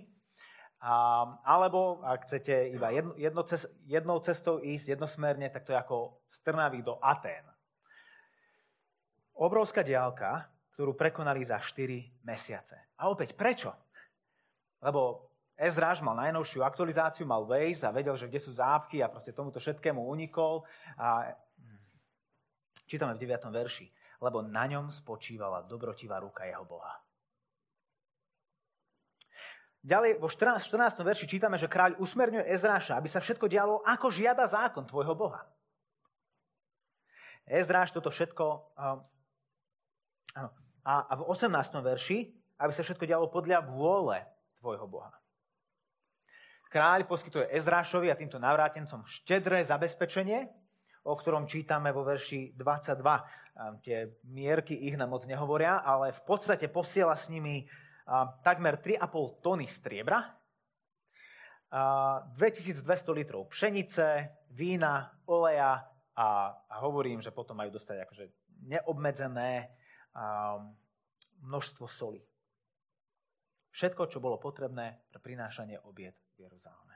Alebo 0.84 2.04
ak 2.04 2.28
chcete 2.28 2.76
iba 2.76 2.92
jedno, 2.92 3.16
jedno 3.16 3.42
cest, 3.48 3.72
jednou 3.88 4.20
cestou 4.20 4.60
ísť 4.60 5.00
jednosmerne, 5.00 5.48
tak 5.48 5.64
to 5.64 5.72
je 5.72 5.80
ako 5.80 6.20
z 6.28 6.38
Trnavy 6.44 6.84
do 6.84 7.00
Atén. 7.00 7.48
Obrovská 9.40 9.80
diálka, 9.80 10.52
ktorú 10.76 10.92
prekonali 11.00 11.40
za 11.48 11.56
4 11.56 12.28
mesiace. 12.28 12.76
A 13.00 13.08
opäť, 13.08 13.32
prečo? 13.32 13.72
Lebo 14.84 15.32
Ezráž 15.54 16.02
mal 16.02 16.18
najnovšiu 16.18 16.66
aktualizáciu, 16.66 17.30
mal 17.30 17.46
Waze 17.46 17.86
a 17.86 17.94
vedel, 17.94 18.18
že 18.18 18.26
kde 18.26 18.42
sú 18.42 18.52
zápky 18.52 19.00
a 19.00 19.08
proste 19.08 19.32
tomuto 19.32 19.62
všetkému 19.62 20.02
unikol. 20.02 20.66
A 20.98 21.32
čítame 22.90 23.14
v 23.16 23.24
9. 23.24 23.54
verši. 23.54 23.88
Lebo 24.20 24.42
na 24.42 24.66
ňom 24.68 24.92
spočívala 24.92 25.64
dobrotivá 25.64 26.20
ruka 26.20 26.44
jeho 26.44 26.66
Boha. 26.66 27.03
Ďalej 29.84 30.24
vo 30.24 30.32
14. 30.32 30.64
14. 30.64 31.04
verši 31.04 31.28
čítame, 31.28 31.60
že 31.60 31.68
kráľ 31.68 32.00
usmerňuje 32.00 32.48
Ezráša, 32.56 32.96
aby 32.96 33.12
sa 33.12 33.20
všetko 33.20 33.52
dialo, 33.52 33.84
ako 33.84 34.08
žiada 34.16 34.48
zákon 34.48 34.88
tvojho 34.88 35.12
Boha. 35.12 35.44
Ezráš 37.44 37.92
toto 37.92 38.08
všetko 38.08 38.72
áno, 38.80 39.04
a, 40.88 40.94
a 41.04 41.14
v 41.20 41.24
18. 41.28 41.52
verši, 41.84 42.32
aby 42.64 42.72
sa 42.72 42.84
všetko 42.88 43.04
dialo 43.04 43.28
podľa 43.28 43.60
vôle 43.68 44.24
tvojho 44.64 44.88
Boha. 44.88 45.12
Kráľ 46.72 47.04
poskytuje 47.04 47.52
Ezrášovi 47.52 48.08
a 48.08 48.18
týmto 48.18 48.40
navrátencom 48.40 49.04
štedré 49.04 49.68
zabezpečenie, 49.68 50.48
o 51.04 51.14
ktorom 51.14 51.46
čítame 51.46 51.92
vo 51.92 52.08
verši 52.08 52.56
22. 52.56 53.84
Tie 53.84 54.16
mierky 54.32 54.74
ich 54.88 54.96
nám 54.96 55.12
moc 55.12 55.28
nehovoria, 55.28 55.84
ale 55.84 56.16
v 56.16 56.22
podstate 56.24 56.72
posiela 56.72 57.14
s 57.20 57.28
nimi 57.28 57.68
takmer 58.44 58.80
3,5 58.80 59.44
tony 59.44 59.68
striebra, 59.68 60.20
2200 61.74 62.86
litrov 63.18 63.50
pšenice, 63.50 64.30
vína, 64.54 65.10
oleja 65.26 65.82
a, 66.14 66.54
a 66.70 66.76
hovorím, 66.86 67.18
že 67.18 67.34
potom 67.34 67.58
majú 67.58 67.74
dostať 67.74 67.98
akože 68.06 68.26
neobmedzené 68.70 69.74
množstvo 71.42 71.86
soli. 71.90 72.22
Všetko, 73.74 74.06
čo 74.06 74.22
bolo 74.22 74.38
potrebné 74.38 75.02
pre 75.10 75.18
prinášanie 75.18 75.82
obied 75.82 76.14
v 76.38 76.46
Jeruzaleme. 76.46 76.94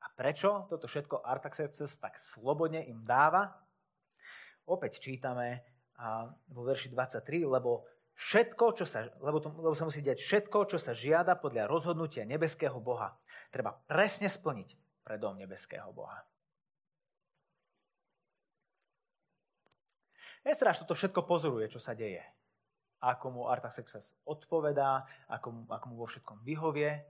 A 0.00 0.06
prečo 0.16 0.64
toto 0.72 0.88
všetko 0.88 1.20
Artaxerxes 1.20 2.00
tak 2.00 2.16
slobodne 2.16 2.80
im 2.88 3.04
dáva? 3.04 3.52
Opäť 4.64 5.04
čítame 5.04 5.60
vo 6.48 6.64
verši 6.64 6.88
23, 6.88 7.44
lebo 7.44 7.84
všetko, 8.14 8.64
čo 8.78 8.84
sa, 8.86 9.10
lebo, 9.18 9.42
to, 9.42 9.50
lebo 9.50 9.74
sa 9.74 9.86
musí 9.86 9.98
diať 9.98 10.22
všetko, 10.22 10.70
čo 10.70 10.78
sa 10.78 10.94
žiada 10.94 11.34
podľa 11.34 11.66
rozhodnutia 11.66 12.22
nebeského 12.22 12.78
Boha. 12.78 13.14
Treba 13.50 13.74
presne 13.74 14.30
splniť 14.30 15.02
pre 15.02 15.18
dom 15.18 15.34
nebeského 15.34 15.90
Boha. 15.90 16.22
Esráš 20.44 20.84
toto 20.84 20.92
všetko 20.92 21.24
pozoruje, 21.24 21.72
čo 21.72 21.80
sa 21.80 21.96
deje. 21.96 22.20
Ako 23.00 23.32
mu 23.32 23.42
Artaxerxes 23.48 24.12
odpovedá, 24.28 25.04
ako 25.28 25.48
mu, 25.50 25.62
ako 25.72 25.84
mu 25.88 25.94
vo 25.96 26.06
všetkom 26.08 26.44
vyhovie. 26.44 27.00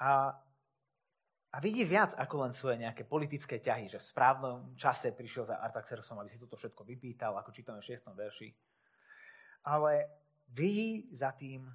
A, 0.00 0.32
a 1.52 1.56
vidí 1.60 1.84
viac 1.84 2.16
ako 2.16 2.48
len 2.48 2.52
svoje 2.56 2.80
nejaké 2.80 3.04
politické 3.04 3.60
ťahy, 3.60 3.92
že 3.92 4.00
v 4.00 4.08
správnom 4.08 4.72
čase 4.80 5.12
prišiel 5.12 5.44
za 5.44 5.60
Artaxerxom, 5.60 6.16
aby 6.20 6.32
si 6.32 6.40
toto 6.40 6.56
všetko 6.56 6.88
vypýtal, 6.88 7.36
ako 7.36 7.52
čítame 7.52 7.84
v 7.84 7.88
6. 7.92 8.16
verši. 8.16 8.48
Ale 9.62 10.10
vidí 10.50 11.08
za 11.14 11.32
tým 11.32 11.70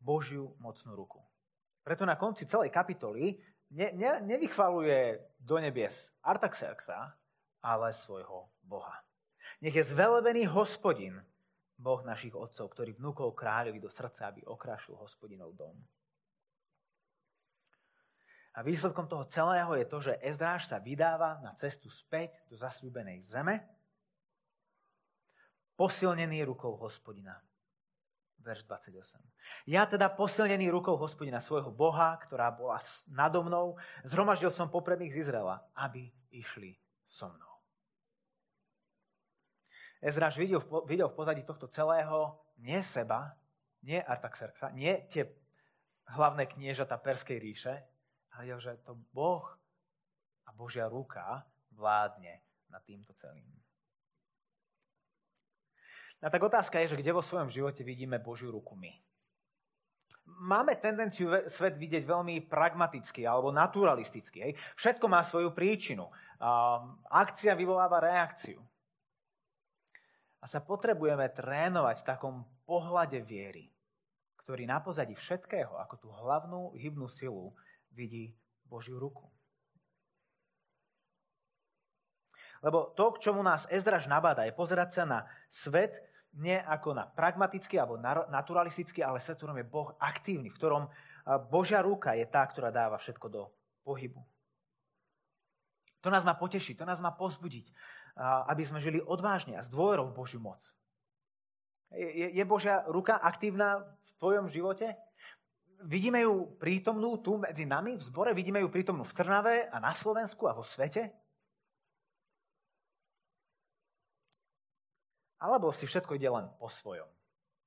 Božiu 0.00 0.52
mocnú 0.60 0.94
ruku. 0.94 1.20
Preto 1.84 2.04
na 2.08 2.16
konci 2.16 2.48
celej 2.48 2.72
kapitoly 2.72 3.36
ne, 3.72 3.92
ne, 3.92 4.20
nevychvaluje 4.24 5.20
do 5.40 5.56
nebies 5.60 6.12
Artaxerxa, 6.24 7.12
ale 7.64 7.92
svojho 7.92 8.48
Boha. 8.64 9.00
Nech 9.60 9.76
je 9.76 9.84
zvelebený 9.84 10.48
hospodin, 10.48 11.16
Boh 11.74 12.00
našich 12.06 12.32
otcov, 12.36 12.70
ktorý 12.70 12.94
vnúkol 12.94 13.34
kráľovi 13.34 13.82
do 13.82 13.90
srdca, 13.90 14.30
aby 14.30 14.46
okrašil 14.46 14.94
hospodinov 14.94 15.58
dom. 15.58 15.74
A 18.54 18.62
výsledkom 18.62 19.10
toho 19.10 19.26
celého 19.26 19.74
je 19.74 19.86
to, 19.90 19.98
že 19.98 20.20
Ezdráž 20.22 20.70
sa 20.70 20.78
vydáva 20.78 21.42
na 21.42 21.50
cestu 21.58 21.90
späť 21.90 22.38
do 22.46 22.54
zasľúbenej 22.54 23.26
zeme, 23.26 23.66
posilnený 25.76 26.44
rukou 26.46 26.78
hospodina. 26.78 27.38
Verš 28.44 28.68
28. 28.68 29.24
Ja 29.64 29.88
teda 29.88 30.12
posilnený 30.12 30.68
rukou 30.68 31.00
hospodina 31.00 31.40
svojho 31.40 31.72
Boha, 31.72 32.12
ktorá 32.20 32.52
bola 32.52 32.76
nado 33.08 33.40
mnou, 33.40 33.80
zhromaždil 34.04 34.52
som 34.52 34.68
popredných 34.68 35.16
z 35.16 35.20
Izraela, 35.24 35.64
aby 35.72 36.12
išli 36.28 36.76
so 37.08 37.32
mnou. 37.32 37.54
Ezraž 40.04 40.36
videl, 40.36 40.60
videl 40.84 41.08
v 41.08 41.16
pozadí 41.16 41.42
tohto 41.48 41.64
celého 41.72 42.36
nie 42.60 42.84
seba, 42.84 43.32
nie 43.80 43.96
Artaxerxa, 43.96 44.68
nie 44.76 44.92
tie 45.08 45.24
hlavné 46.12 46.44
kniežata 46.44 47.00
Perskej 47.00 47.40
ríše, 47.40 47.74
ale 48.36 48.52
videl, 48.52 48.60
že 48.60 48.84
to 48.84 49.00
Boh 49.16 49.48
a 50.44 50.52
Božia 50.52 50.84
ruka 50.92 51.48
vládne 51.72 52.44
nad 52.68 52.84
týmto 52.84 53.16
celým. 53.16 53.63
A 56.24 56.32
tak 56.32 56.40
otázka 56.40 56.80
je, 56.80 56.96
že 56.96 57.00
kde 57.04 57.12
vo 57.12 57.20
svojom 57.20 57.52
živote 57.52 57.84
vidíme 57.84 58.16
Božiu 58.16 58.48
ruku 58.48 58.72
my. 58.72 58.88
Máme 60.24 60.72
tendenciu 60.80 61.28
svet 61.52 61.76
vidieť 61.76 62.08
veľmi 62.08 62.48
pragmaticky 62.48 63.28
alebo 63.28 63.52
naturalisticky. 63.52 64.38
Hej. 64.40 64.52
Všetko 64.80 65.04
má 65.04 65.20
svoju 65.20 65.52
príčinu. 65.52 66.08
akcia 67.12 67.52
vyvoláva 67.52 68.00
reakciu 68.00 68.56
a 70.40 70.48
sa 70.48 70.64
potrebujeme 70.64 71.28
trénovať 71.28 72.00
v 72.00 72.08
takom 72.08 72.34
pohľade 72.64 73.20
viery, 73.20 73.68
ktorý 74.44 74.64
na 74.64 74.80
pozadí 74.80 75.12
všetkého, 75.12 75.76
ako 75.76 75.94
tú 76.00 76.08
hlavnú 76.08 76.72
hybnú 76.76 77.08
silu, 77.08 77.52
vidí 77.92 78.32
Božiu 78.64 78.96
ruku. 78.96 79.28
Lebo 82.64 82.96
to, 82.96 83.12
k 83.12 83.28
čomu 83.28 83.44
nás 83.44 83.68
Ezdraž 83.68 84.08
nabáda, 84.08 84.48
je 84.48 84.56
pozerať 84.56 84.88
sa 84.96 85.04
na 85.04 85.20
svet 85.52 86.13
nie 86.34 86.58
ako 86.58 86.98
na 86.98 87.06
pragmatický 87.06 87.78
alebo 87.78 87.98
naturalistický, 88.30 89.06
ale 89.06 89.22
svet, 89.22 89.38
v 89.38 89.46
ktorom 89.46 89.58
je 89.62 89.70
Boh 89.70 89.88
aktívny, 90.02 90.50
v 90.50 90.58
ktorom 90.58 90.84
Božia 91.48 91.78
ruka 91.80 92.18
je 92.18 92.26
tá, 92.26 92.42
ktorá 92.42 92.74
dáva 92.74 92.98
všetko 92.98 93.26
do 93.30 93.42
pohybu. 93.86 94.20
To 96.04 96.12
nás 96.12 96.26
má 96.26 96.36
potešiť, 96.36 96.74
to 96.76 96.84
nás 96.84 97.00
má 97.00 97.14
pozbudiť, 97.16 97.70
aby 98.50 98.62
sme 98.66 98.82
žili 98.82 99.00
odvážne 99.00 99.56
a 99.56 99.64
s 99.64 99.72
dôverou 99.72 100.12
v 100.12 100.16
Božiu 100.20 100.42
moc. 100.42 100.60
Je, 101.94 102.44
Božia 102.44 102.84
ruka 102.90 103.16
aktívna 103.16 103.86
v 104.04 104.10
tvojom 104.18 104.46
živote? 104.50 104.98
Vidíme 105.84 106.20
ju 106.20 106.60
prítomnú 106.60 107.22
tu 107.24 107.40
medzi 107.40 107.64
nami 107.64 107.96
v 107.96 108.02
zbore? 108.02 108.34
Vidíme 108.34 108.60
ju 108.60 108.68
prítomnú 108.68 109.06
v 109.06 109.16
Trnave 109.16 109.70
a 109.70 109.80
na 109.80 109.94
Slovensku 109.96 110.44
a 110.50 110.56
vo 110.56 110.66
svete? 110.66 111.14
Alebo 115.44 115.76
si 115.76 115.84
všetko 115.84 116.16
ide 116.16 116.32
len 116.32 116.48
po 116.56 116.72
svojom? 116.72 117.04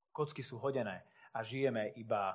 Kocky 0.10 0.42
sú 0.42 0.58
hodené 0.58 1.06
a 1.30 1.46
žijeme 1.46 1.94
iba 1.94 2.34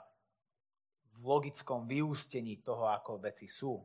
v 1.18 1.22
logickom 1.26 1.90
vyústení 1.90 2.62
toho, 2.62 2.86
ako 2.86 3.18
veci 3.18 3.50
sú. 3.50 3.82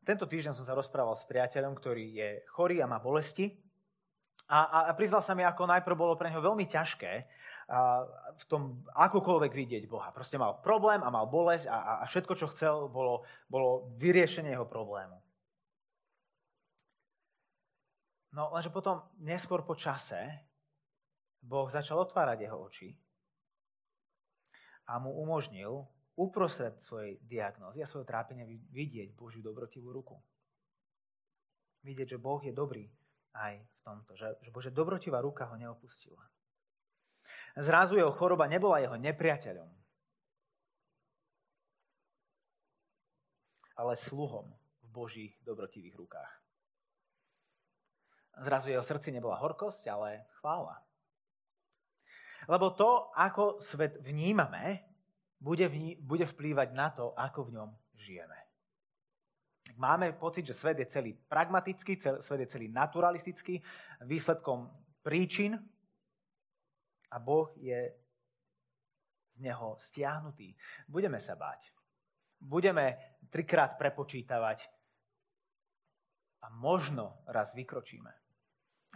Tento 0.00 0.24
týždeň 0.24 0.56
som 0.56 0.64
sa 0.64 0.72
rozprával 0.72 1.18
s 1.18 1.28
priateľom, 1.28 1.76
ktorý 1.76 2.06
je 2.16 2.28
chorý 2.48 2.80
a 2.80 2.88
má 2.88 2.96
bolesti. 2.96 3.52
A, 4.48 4.64
a, 4.64 4.78
a 4.88 4.92
priznal 4.96 5.20
sa 5.20 5.34
mi, 5.34 5.42
ako 5.42 5.66
najprv 5.66 5.98
bolo 5.98 6.14
pre 6.16 6.30
neho 6.30 6.40
veľmi 6.40 6.64
ťažké 6.64 7.26
v 7.66 8.44
tom 8.46 8.86
akokoľvek 8.94 9.50
vidieť 9.50 9.84
Boha. 9.90 10.14
Proste 10.14 10.38
mal 10.38 10.62
problém 10.62 11.02
a 11.02 11.10
mal 11.10 11.26
bolesť 11.26 11.66
a, 11.66 12.02
a 12.02 12.04
všetko, 12.06 12.32
čo 12.38 12.46
chcel, 12.54 12.86
bolo, 12.86 13.26
bolo 13.50 13.90
vyriešenie 13.98 14.54
jeho 14.54 14.66
problému. 14.70 15.18
No 18.38 18.54
lenže 18.54 18.70
potom, 18.70 19.02
neskôr 19.18 19.66
po 19.66 19.74
čase, 19.74 20.46
Boh 21.42 21.66
začal 21.66 21.98
otvárať 22.06 22.46
jeho 22.46 22.58
oči 22.58 22.90
a 24.86 25.02
mu 25.02 25.10
umožnil 25.26 25.88
uprostred 26.14 26.78
svojej 26.78 27.18
diagnózy 27.26 27.82
a 27.82 27.90
svojho 27.90 28.06
trápenia 28.06 28.46
vidieť 28.46 29.14
Božiu 29.18 29.42
dobrotivú 29.42 29.90
ruku. 29.90 30.22
Vidieť, 31.82 32.14
že 32.14 32.22
Boh 32.22 32.38
je 32.42 32.54
dobrý 32.54 32.86
aj 33.34 33.58
v 33.58 33.78
tomto, 33.82 34.14
že, 34.14 34.38
že 34.42 34.50
Božia 34.54 34.70
dobrotivá 34.70 35.18
ruka 35.18 35.46
ho 35.50 35.56
neopustila. 35.58 36.22
Zrazu 37.56 37.96
jeho 37.96 38.12
choroba 38.12 38.44
nebola 38.44 38.84
jeho 38.84 39.00
nepriateľom, 39.00 39.70
ale 43.76 43.92
sluhom 43.96 44.52
v 44.84 44.88
Božích 44.92 45.32
dobrotivých 45.40 45.96
rukách. 45.96 46.32
Zrazu 48.44 48.68
jeho 48.68 48.84
srdci 48.84 49.08
nebola 49.12 49.40
horkosť, 49.40 49.88
ale 49.88 50.28
chvála. 50.40 50.76
Lebo 52.44 52.76
to, 52.76 53.08
ako 53.16 53.64
svet 53.64 53.96
vnímame, 54.04 54.84
bude, 55.40 55.68
v, 55.68 55.96
bude 56.00 56.28
vplývať 56.28 56.68
na 56.76 56.92
to, 56.92 57.16
ako 57.16 57.48
v 57.48 57.54
ňom 57.56 57.70
žijeme. 57.96 58.36
Máme 59.76 60.12
pocit, 60.12 60.46
že 60.46 60.56
svet 60.56 60.78
je 60.78 60.86
celý 60.88 61.12
pragmatický, 61.12 61.96
cel, 61.96 62.20
svet 62.20 62.44
je 62.44 62.52
celý 62.52 62.68
naturalistický, 62.68 63.60
výsledkom 64.04 64.68
príčin 65.00 65.56
a 67.10 67.16
Boh 67.22 67.50
je 67.56 67.92
z 69.36 69.38
neho 69.40 69.76
stiahnutý. 69.80 70.56
Budeme 70.88 71.20
sa 71.20 71.36
báť. 71.36 71.70
Budeme 72.40 72.96
trikrát 73.28 73.76
prepočítavať 73.80 74.64
a 76.44 76.46
možno 76.52 77.20
raz 77.28 77.52
vykročíme. 77.56 78.12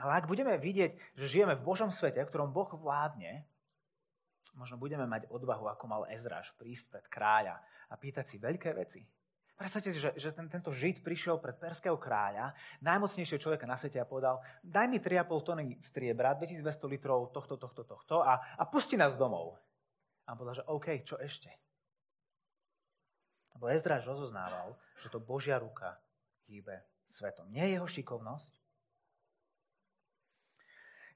Ale 0.00 0.12
ak 0.17 0.31
budeme 0.31 0.57
vidieť, 0.57 1.19
že 1.19 1.26
žijeme 1.29 1.59
v 1.59 1.67
Božom 1.67 1.93
svete, 1.93 2.25
v 2.25 2.31
ktorom 2.31 2.55
Boh 2.57 2.69
vládne, 2.73 3.45
možno 4.57 4.81
budeme 4.81 5.05
mať 5.05 5.29
odvahu, 5.29 5.69
ako 5.69 5.85
mal 5.87 6.02
Ezráš, 6.09 6.57
prísť 6.57 6.88
pred 6.88 7.07
kráľa 7.11 7.61
a 7.90 7.95
pýtať 8.00 8.25
si 8.25 8.37
veľké 8.40 8.71
veci. 8.73 9.05
Predstavte 9.61 9.93
si, 9.93 10.00
že, 10.00 10.17
že 10.17 10.33
ten, 10.33 10.49
tento 10.49 10.73
žid 10.73 11.05
prišiel 11.05 11.37
pred 11.37 11.52
perského 11.52 12.00
kráľa, 12.00 12.57
najmocnejšieho 12.81 13.37
človeka 13.37 13.69
na 13.69 13.76
svete 13.76 14.00
a 14.00 14.09
povedal, 14.09 14.40
daj 14.64 14.88
mi 14.88 14.96
3,5 14.96 15.29
tony 15.44 15.64
striebra, 15.85 16.33
2200 16.33 16.64
litrov 16.88 17.29
tohto, 17.29 17.61
tohto, 17.61 17.85
tohto 17.85 18.25
a, 18.25 18.40
a 18.57 18.64
pusti 18.64 18.96
nás 18.96 19.20
domov. 19.20 19.61
A 20.25 20.33
on 20.33 20.40
povedal, 20.40 20.64
že 20.64 20.68
OK, 20.73 21.05
čo 21.05 21.20
ešte? 21.20 21.53
Lebo 23.53 23.68
Ezráš 23.68 24.09
rozoznával, 24.09 24.81
že 25.05 25.12
to 25.12 25.20
Božia 25.20 25.61
ruka 25.61 26.01
hýbe 26.49 26.81
svetom. 27.12 27.53
Nie 27.53 27.68
je 27.68 27.77
jeho 27.77 27.85
šikovnosť. 27.85 28.53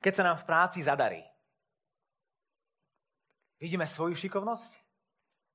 Keď 0.05 0.13
sa 0.13 0.27
nám 0.29 0.37
v 0.37 0.45
práci 0.45 0.85
zadarí, 0.85 1.25
Vidíme 3.65 3.89
svoju 3.89 4.13
šikovnosť? 4.13 4.77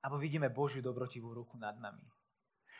Alebo 0.02 0.17
vidíme 0.17 0.49
Božiu 0.49 0.82
dobrotivú 0.82 1.30
ruku 1.30 1.62
nad 1.62 1.78
nami? 1.78 2.02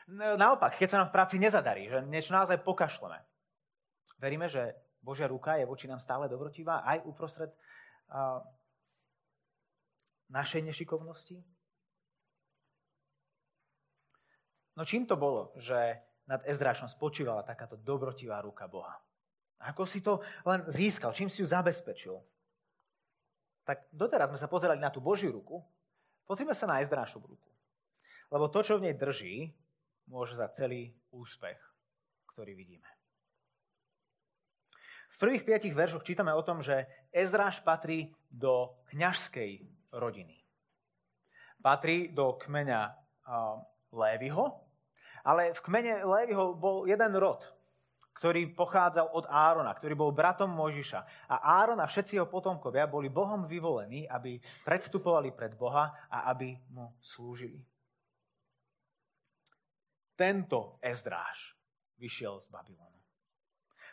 No, 0.10 0.34
naopak, 0.38 0.74
keď 0.74 0.88
sa 0.90 1.00
nám 1.04 1.10
v 1.14 1.16
práci 1.16 1.36
nezadarí, 1.38 1.86
že 1.86 2.02
niečo 2.02 2.34
naozaj 2.34 2.66
pokašleme, 2.66 3.22
veríme, 4.18 4.50
že 4.50 4.74
Božia 5.06 5.30
ruka 5.30 5.56
je 5.62 5.70
voči 5.70 5.86
nám 5.86 6.02
stále 6.02 6.26
dobrotivá 6.26 6.82
aj 6.82 7.06
uprostred 7.06 7.54
uh, 8.10 8.42
našej 10.34 10.66
nešikovnosti? 10.66 11.38
No 14.74 14.82
čím 14.82 15.06
to 15.06 15.14
bolo, 15.14 15.54
že 15.62 16.02
nad 16.26 16.42
Ezdrášom 16.42 16.90
spočívala 16.90 17.46
takáto 17.46 17.78
dobrotivá 17.78 18.42
ruka 18.42 18.66
Boha? 18.66 18.98
Ako 19.62 19.86
si 19.86 20.02
to 20.02 20.24
len 20.48 20.66
získal? 20.72 21.14
Čím 21.14 21.30
si 21.30 21.44
ju 21.44 21.48
zabezpečil? 21.52 22.18
tak 23.70 23.86
doteraz 23.94 24.34
sme 24.34 24.42
sa 24.42 24.50
pozerali 24.50 24.82
na 24.82 24.90
tú 24.90 24.98
Božiu 24.98 25.30
ruku, 25.30 25.62
pozrime 26.26 26.58
sa 26.58 26.66
na 26.66 26.82
Ezdrášovu 26.82 27.38
ruku. 27.38 27.50
Lebo 28.34 28.50
to, 28.50 28.66
čo 28.66 28.82
v 28.82 28.90
nej 28.90 28.98
drží, 28.98 29.54
môže 30.10 30.34
za 30.36 30.50
celý 30.50 30.92
úspech, 31.14 31.58
ktorý 32.34 32.58
vidíme. 32.58 32.90
V 35.16 35.28
prvých 35.28 35.46
piatich 35.46 35.76
veršoch 35.76 36.04
čítame 36.04 36.34
o 36.34 36.42
tom, 36.42 36.66
že 36.66 36.90
Ezdráš 37.14 37.62
patrí 37.62 38.12
do 38.32 38.74
kňažskej 38.90 39.68
rodiny. 39.94 40.42
Patrí 41.60 42.10
do 42.10 42.40
kmeňa 42.40 42.96
Lévyho, 43.92 44.64
ale 45.28 45.52
v 45.52 45.60
kmene 45.60 46.08
Lévyho 46.08 46.56
bol 46.56 46.88
jeden 46.88 47.14
rod, 47.20 47.44
ktorý 48.16 48.52
pochádzal 48.56 49.12
od 49.12 49.28
Árona, 49.28 49.76
ktorý 49.76 49.96
bol 49.96 50.12
bratom 50.16 50.52
Mojžiša. 50.52 51.28
A 51.28 51.36
Áron 51.64 51.80
a 51.84 51.88
všetci 51.88 52.16
jeho 52.16 52.28
potomkovia 52.28 52.88
boli 52.88 53.12
Bohom 53.12 53.44
vyvolení, 53.44 54.08
aby 54.08 54.40
predstupovali 54.64 55.36
pred 55.36 55.56
Boha 55.56 55.92
a 56.08 56.32
aby 56.32 56.56
mu 56.72 56.96
slúžili. 57.04 57.60
Tento 60.20 60.76
Ezdráž 60.84 61.56
vyšiel 61.96 62.44
z 62.44 62.52
Babylonu. 62.52 63.00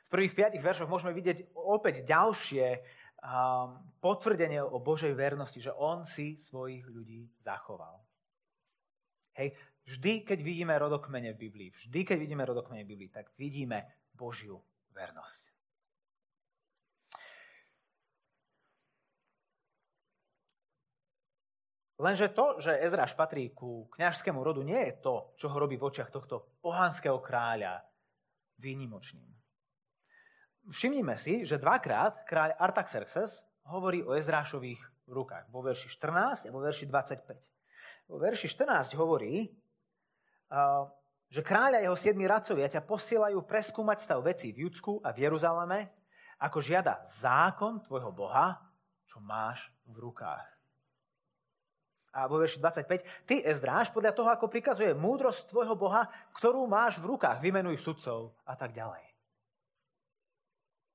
V 0.07 0.09
prvých 0.11 0.35
piatich 0.35 0.63
veršoch 0.63 0.91
môžeme 0.91 1.15
vidieť 1.15 1.55
opäť 1.55 2.03
ďalšie 2.03 2.67
um, 3.23 3.79
potvrdenie 4.03 4.59
o 4.59 4.83
Božej 4.83 5.15
vernosti, 5.15 5.63
že 5.63 5.71
on 5.71 6.03
si 6.03 6.43
svojich 6.43 6.83
ľudí 6.91 7.31
zachoval. 7.47 8.03
Hej, 9.39 9.55
vždy, 9.87 10.27
keď 10.27 10.39
vidíme 10.43 10.75
rodokmene 10.75 11.31
v 11.35 11.47
Biblii, 11.47 11.71
vždy, 11.71 12.01
keď 12.03 12.19
vidíme 12.19 12.43
rodokmene 12.43 12.83
v 12.83 12.91
Biblii, 12.91 13.11
tak 13.15 13.31
vidíme 13.39 13.87
Božiu 14.11 14.59
vernosť. 14.91 15.46
Lenže 21.97 22.29
to, 22.29 22.61
že 22.61 22.77
Ezraš 22.77 23.17
patrí 23.17 23.57
ku 23.57 23.89
kňažskému 23.97 24.37
rodu, 24.45 24.61
nie 24.61 24.77
je 24.93 25.01
to, 25.01 25.33
čo 25.41 25.49
ho 25.49 25.57
robí 25.57 25.81
v 25.81 25.89
očiach 25.89 26.13
tohto 26.13 26.61
pohanského 26.61 27.17
kráľa 27.25 27.81
výnimočným. 28.61 29.33
Všimnime 30.69 31.17
si, 31.17 31.49
že 31.49 31.57
dvakrát 31.57 32.29
kráľ 32.29 32.53
Artaxerxes 32.59 33.41
hovorí 33.65 34.05
o 34.05 34.13
Ezrášových 34.13 34.83
rukách. 35.09 35.49
Vo 35.49 35.65
verši 35.65 35.89
14 35.89 36.49
a 36.49 36.53
vo 36.53 36.61
verši 36.61 36.85
25. 36.85 38.13
Vo 38.13 38.19
verši 38.21 38.47
14 38.51 38.99
hovorí, 38.99 39.49
že 41.27 41.41
kráľa 41.43 41.81
jeho 41.81 41.97
siedmi 41.97 42.27
radcovia 42.29 42.69
ťa 42.71 42.85
posielajú 42.85 43.41
preskúmať 43.47 43.99
stav 44.05 44.21
veci 44.21 44.53
v 44.53 44.69
Judsku 44.69 45.01
a 45.01 45.17
v 45.17 45.27
Jeruzaleme, 45.27 45.91
ako 46.43 46.61
žiada 46.61 47.01
zákon 47.23 47.81
tvojho 47.87 48.13
Boha, 48.13 48.61
čo 49.09 49.23
máš 49.23 49.71
v 49.89 50.03
rukách. 50.03 50.56
A 52.17 52.25
vo 52.25 52.41
verši 52.41 52.57
25, 52.65 53.29
ty, 53.29 53.45
Ezdráš, 53.45 53.93
podľa 53.93 54.17
toho, 54.17 54.33
ako 54.33 54.49
prikazuje 54.49 54.97
múdrosť 54.97 55.53
tvojho 55.53 55.77
Boha, 55.77 56.09
ktorú 56.33 56.65
máš 56.65 56.97
v 56.97 57.13
rukách, 57.13 57.45
vymenuj 57.45 57.77
sudcov 57.77 58.33
a 58.49 58.57
tak 58.57 58.73
ďalej. 58.73 59.05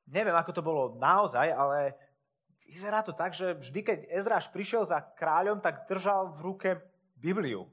Neviem, 0.09 0.33
ako 0.33 0.51
to 0.51 0.65
bolo 0.65 0.83
naozaj, 0.97 1.53
ale 1.53 1.93
vyzerá 2.65 3.05
to 3.05 3.13
tak, 3.13 3.37
že 3.37 3.53
vždy, 3.53 3.79
keď 3.85 3.99
Ezdráš 4.09 4.49
prišiel 4.49 4.89
za 4.89 4.97
kráľom, 4.97 5.61
tak 5.61 5.85
držal 5.85 6.33
v 6.33 6.39
ruke 6.41 6.69
Bibliu, 7.13 7.69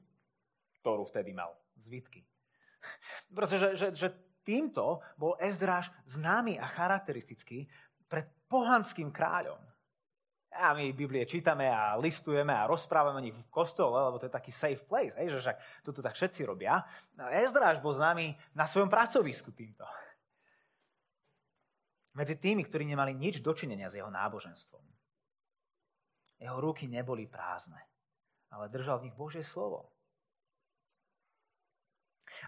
ktorú 0.79 1.09
vtedy 1.09 1.33
mal, 1.33 1.57
zvitky. 1.81 2.21
Pretože 3.35 3.73
že, 3.73 3.87
že 3.97 4.13
týmto 4.45 5.01
bol 5.17 5.35
Ezdráž 5.41 5.89
známy 6.05 6.61
a 6.61 6.69
charakteristický 6.69 7.65
pred 8.05 8.29
pohanským 8.49 9.13
kráľom. 9.13 9.61
A 10.49 10.73
my 10.73 10.91
Biblie 10.97 11.29
čítame 11.29 11.69
a 11.69 11.93
listujeme 11.95 12.51
a 12.51 12.65
rozprávame 12.65 13.21
o 13.21 13.25
nich 13.25 13.37
v 13.37 13.53
kostole, 13.53 14.01
lebo 14.01 14.17
to 14.17 14.25
je 14.25 14.33
taký 14.33 14.49
safe 14.49 14.81
place, 14.81 15.13
hej, 15.15 15.37
že 15.37 15.39
však 15.45 15.57
toto 15.85 16.01
tak 16.01 16.17
všetci 16.17 16.41
robia. 16.43 16.81
Ezdráž 17.15 17.79
bol 17.79 17.93
známy 17.93 18.33
na 18.57 18.65
svojom 18.65 18.89
pracovisku 18.89 19.53
týmto. 19.53 19.85
Medzi 22.17 22.35
tými, 22.41 22.65
ktorí 22.65 22.89
nemali 22.89 23.13
nič 23.13 23.45
dočinenia 23.45 23.93
s 23.93 24.01
jeho 24.01 24.09
náboženstvom. 24.09 24.81
Jeho 26.41 26.57
ruky 26.57 26.89
neboli 26.89 27.29
prázdne, 27.29 27.79
ale 28.49 28.73
držal 28.73 28.99
v 28.99 29.11
nich 29.11 29.15
Božie 29.15 29.45
slovo. 29.45 29.93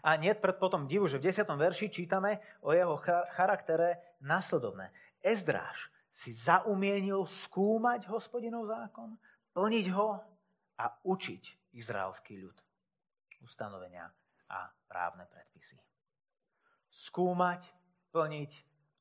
A 0.01 0.17
nie 0.17 0.33
potom 0.33 0.89
divu, 0.89 1.05
že 1.05 1.21
v 1.21 1.29
10. 1.29 1.45
verši 1.45 1.91
čítame 1.91 2.41
o 2.65 2.73
jeho 2.73 2.97
charaktere 3.35 4.17
nasledovné. 4.23 4.89
Ezdráž 5.21 5.91
si 6.21 6.37
zaumienil 6.37 7.25
skúmať 7.25 8.05
hospodinov 8.13 8.69
zákon, 8.69 9.17
plniť 9.57 9.85
ho 9.97 10.21
a 10.77 10.85
učiť 11.01 11.73
izraelský 11.73 12.37
ľud. 12.37 12.57
Ustanovenia 13.41 14.05
a 14.53 14.69
právne 14.85 15.25
predpisy. 15.25 15.81
Skúmať, 16.93 17.65
plniť 18.13 18.51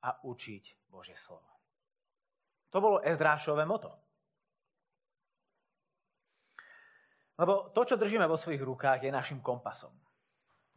a 0.08 0.16
učiť 0.24 0.88
Božie 0.88 1.18
slovo. 1.20 1.44
To 2.72 2.80
bolo 2.80 3.04
Ezdrášové 3.04 3.68
moto. 3.68 3.92
Lebo 7.36 7.68
to, 7.76 7.84
čo 7.84 8.00
držíme 8.00 8.24
vo 8.24 8.40
svojich 8.40 8.64
rukách, 8.64 9.04
je 9.04 9.12
našim 9.12 9.44
kompasom 9.44 9.92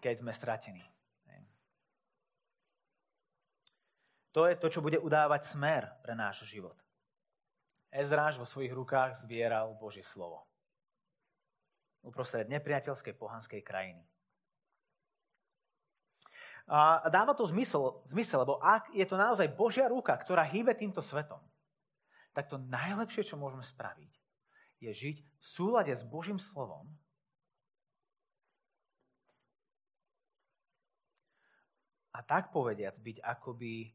keď 0.04 0.20
sme 0.20 0.36
stratení. 0.36 0.84
To 4.34 4.50
je 4.50 4.58
to, 4.58 4.68
čo 4.70 4.82
bude 4.82 4.98
udávať 4.98 5.46
smer 5.46 5.94
pre 6.02 6.18
náš 6.18 6.42
život. 6.50 6.76
Ezráš 7.94 8.42
vo 8.42 8.50
svojich 8.50 8.74
rukách 8.74 9.22
zbieral 9.22 9.78
Božie 9.78 10.02
slovo. 10.02 10.50
Uprostred 12.02 12.50
nepriateľskej 12.50 13.14
pohanskej 13.14 13.62
krajiny. 13.62 14.02
A 16.66 17.06
dáva 17.14 17.38
to 17.38 17.46
zmysel, 17.46 18.02
zmysel, 18.10 18.42
lebo 18.42 18.58
ak 18.58 18.90
je 18.96 19.06
to 19.06 19.20
naozaj 19.20 19.52
Božia 19.54 19.86
ruka, 19.86 20.16
ktorá 20.16 20.48
hýbe 20.48 20.74
týmto 20.74 21.04
svetom, 21.04 21.44
tak 22.34 22.50
to 22.50 22.58
najlepšie, 22.58 23.28
čo 23.28 23.38
môžeme 23.38 23.62
spraviť, 23.62 24.12
je 24.82 24.92
žiť 24.92 25.18
v 25.22 25.44
súlade 25.44 25.94
s 25.94 26.02
Božím 26.08 26.40
slovom 26.42 26.90
a 32.16 32.20
tak 32.24 32.50
povediac 32.56 32.96
byť 32.98 33.18
akoby 33.22 33.92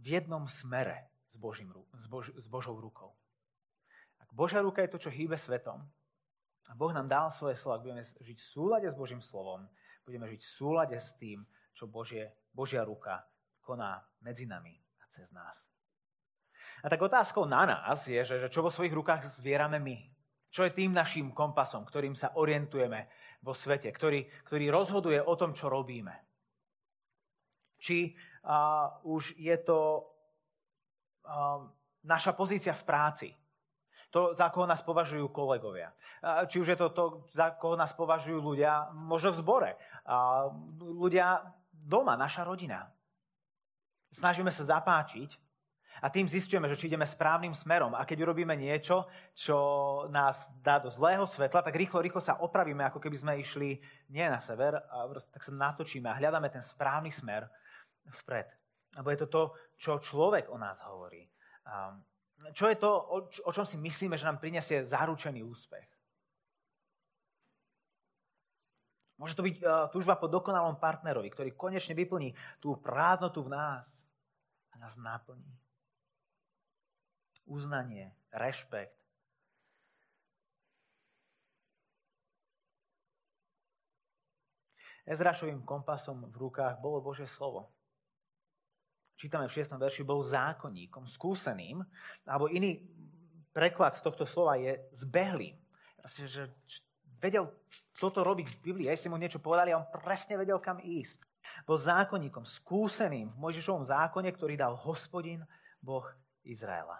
v 0.00 0.06
jednom 0.16 0.48
smere 0.48 1.12
s, 1.28 1.36
Božím, 1.36 1.70
s, 1.92 2.06
Bož, 2.08 2.32
s 2.32 2.48
Božou 2.48 2.80
rukou. 2.80 3.12
Ak 4.20 4.32
Božia 4.32 4.64
ruka 4.64 4.80
je 4.82 4.92
to, 4.96 4.98
čo 4.98 5.10
hýbe 5.12 5.36
svetom, 5.36 5.84
a 6.70 6.72
Boh 6.78 6.94
nám 6.94 7.10
dal 7.10 7.28
svoje 7.34 7.58
slovo, 7.58 7.76
ak 7.76 7.84
budeme 7.84 8.02
žiť 8.04 8.38
v 8.38 8.48
súlade 8.54 8.86
s 8.86 8.94
Božím 8.94 9.18
slovom, 9.18 9.66
budeme 10.06 10.30
žiť 10.30 10.40
v 10.40 10.50
súlade 10.54 10.96
s 10.96 11.18
tým, 11.18 11.42
čo 11.74 11.90
Božie, 11.90 12.30
Božia 12.54 12.86
ruka 12.86 13.26
koná 13.58 13.98
medzi 14.22 14.46
nami 14.46 14.78
a 15.02 15.04
cez 15.10 15.26
nás. 15.34 15.58
A 16.80 16.86
tak 16.86 17.02
otázkou 17.02 17.44
na 17.44 17.66
nás 17.66 18.06
je, 18.06 18.22
že, 18.22 18.38
že 18.38 18.48
čo 18.48 18.62
vo 18.62 18.70
svojich 18.70 18.94
rukách 18.94 19.42
zvierame 19.42 19.82
my. 19.82 19.98
Čo 20.50 20.66
je 20.66 20.74
tým 20.74 20.94
našim 20.94 21.30
kompasom, 21.30 21.86
ktorým 21.86 22.14
sa 22.14 22.34
orientujeme 22.34 23.06
vo 23.42 23.54
svete, 23.54 23.90
ktorý, 23.90 24.26
ktorý 24.46 24.66
rozhoduje 24.70 25.18
o 25.22 25.34
tom, 25.34 25.54
čo 25.54 25.70
robíme 25.70 26.30
či 27.80 28.12
už 29.04 29.36
je 29.36 29.56
to 29.60 30.04
uh, 31.26 31.68
naša 32.04 32.32
pozícia 32.32 32.72
v 32.72 32.86
práci. 32.86 33.28
To, 34.10 34.34
za 34.34 34.50
koho 34.50 34.66
nás 34.66 34.82
považujú 34.82 35.30
kolegovia. 35.30 35.94
Uh, 36.18 36.42
či 36.50 36.58
už 36.58 36.74
je 36.74 36.78
to 36.78 36.88
to, 36.90 37.04
za 37.30 37.54
koho 37.54 37.78
nás 37.78 37.94
považujú 37.94 38.42
ľudia, 38.42 38.90
možno 38.96 39.30
v 39.36 39.40
zbore. 39.40 39.70
Ľudia 40.80 41.44
doma, 41.70 42.18
naša 42.18 42.42
rodina. 42.44 42.90
Snažíme 44.10 44.50
sa 44.50 44.66
zapáčiť 44.66 45.38
a 46.00 46.08
tým 46.08 46.26
zistujeme, 46.26 46.66
že 46.66 46.80
či 46.80 46.88
ideme 46.88 47.04
správnym 47.04 47.52
smerom. 47.52 47.92
A 47.92 48.08
keď 48.08 48.24
urobíme 48.24 48.56
niečo, 48.56 49.04
čo 49.36 49.56
nás 50.08 50.48
dá 50.64 50.80
do 50.80 50.88
zlého 50.88 51.28
svetla, 51.28 51.60
tak 51.60 51.76
rýchlo, 51.76 52.00
rýchlo 52.00 52.24
sa 52.24 52.40
opravíme, 52.40 52.82
ako 52.88 52.98
keby 52.98 53.16
sme 53.20 53.32
išli 53.38 53.78
nie 54.08 54.26
na 54.26 54.40
sever, 54.40 54.80
tak 55.30 55.44
sa 55.44 55.52
natočíme 55.52 56.08
a 56.08 56.18
hľadáme 56.18 56.48
ten 56.48 56.64
správny 56.64 57.12
smer 57.12 57.46
vpred. 58.10 58.48
Lebo 58.98 59.08
je 59.14 59.18
to 59.22 59.28
to, 59.30 59.42
čo 59.78 60.02
človek 60.02 60.50
o 60.50 60.58
nás 60.58 60.82
hovorí. 60.82 61.22
Čo 62.50 62.72
je 62.72 62.76
to, 62.80 62.90
o 63.46 63.50
čom 63.52 63.68
si 63.68 63.78
myslíme, 63.78 64.18
že 64.18 64.26
nám 64.26 64.42
prinesie 64.42 64.82
zaručený 64.82 65.46
úspech. 65.46 65.86
Môže 69.20 69.36
to 69.36 69.44
byť 69.44 69.56
túžba 69.92 70.16
po 70.16 70.32
dokonalom 70.32 70.80
partnerovi, 70.80 71.28
ktorý 71.28 71.52
konečne 71.52 71.92
vyplní 71.92 72.32
tú 72.56 72.80
prázdnotu 72.80 73.44
v 73.44 73.52
nás 73.52 73.84
a 74.72 74.80
nás 74.80 74.96
naplní. 74.96 75.52
Uznanie, 77.44 78.16
rešpekt. 78.32 78.96
Ezrašovým 85.04 85.68
kompasom 85.68 86.30
v 86.30 86.36
rukách 86.48 86.80
bolo 86.80 87.04
Božie 87.04 87.28
slovo 87.28 87.68
čítame 89.20 89.52
v 89.52 89.60
6. 89.60 89.76
verši, 89.76 90.00
bol 90.00 90.24
zákonníkom, 90.24 91.04
skúseným, 91.04 91.84
alebo 92.24 92.48
iný 92.48 92.80
preklad 93.52 94.00
tohto 94.00 94.24
slova 94.24 94.56
je 94.56 94.80
zbehlým. 94.96 95.52
Že, 96.00 96.48
vedel 97.20 97.52
toto 98.00 98.24
robiť 98.24 98.48
v 98.48 98.60
Biblii, 98.64 98.88
aj 98.88 98.96
si 98.96 99.12
mu 99.12 99.20
niečo 99.20 99.36
povedali 99.36 99.76
a 99.76 99.84
on 99.84 99.84
presne 99.92 100.40
vedel, 100.40 100.56
kam 100.56 100.80
ísť. 100.80 101.20
Bol 101.68 101.76
zákonníkom, 101.76 102.48
skúseným 102.48 103.28
v 103.28 103.36
Mojžišovom 103.36 103.84
zákone, 103.84 104.32
ktorý 104.32 104.56
dal 104.56 104.72
hospodin, 104.72 105.44
Boh 105.84 106.08
Izraela. 106.40 106.96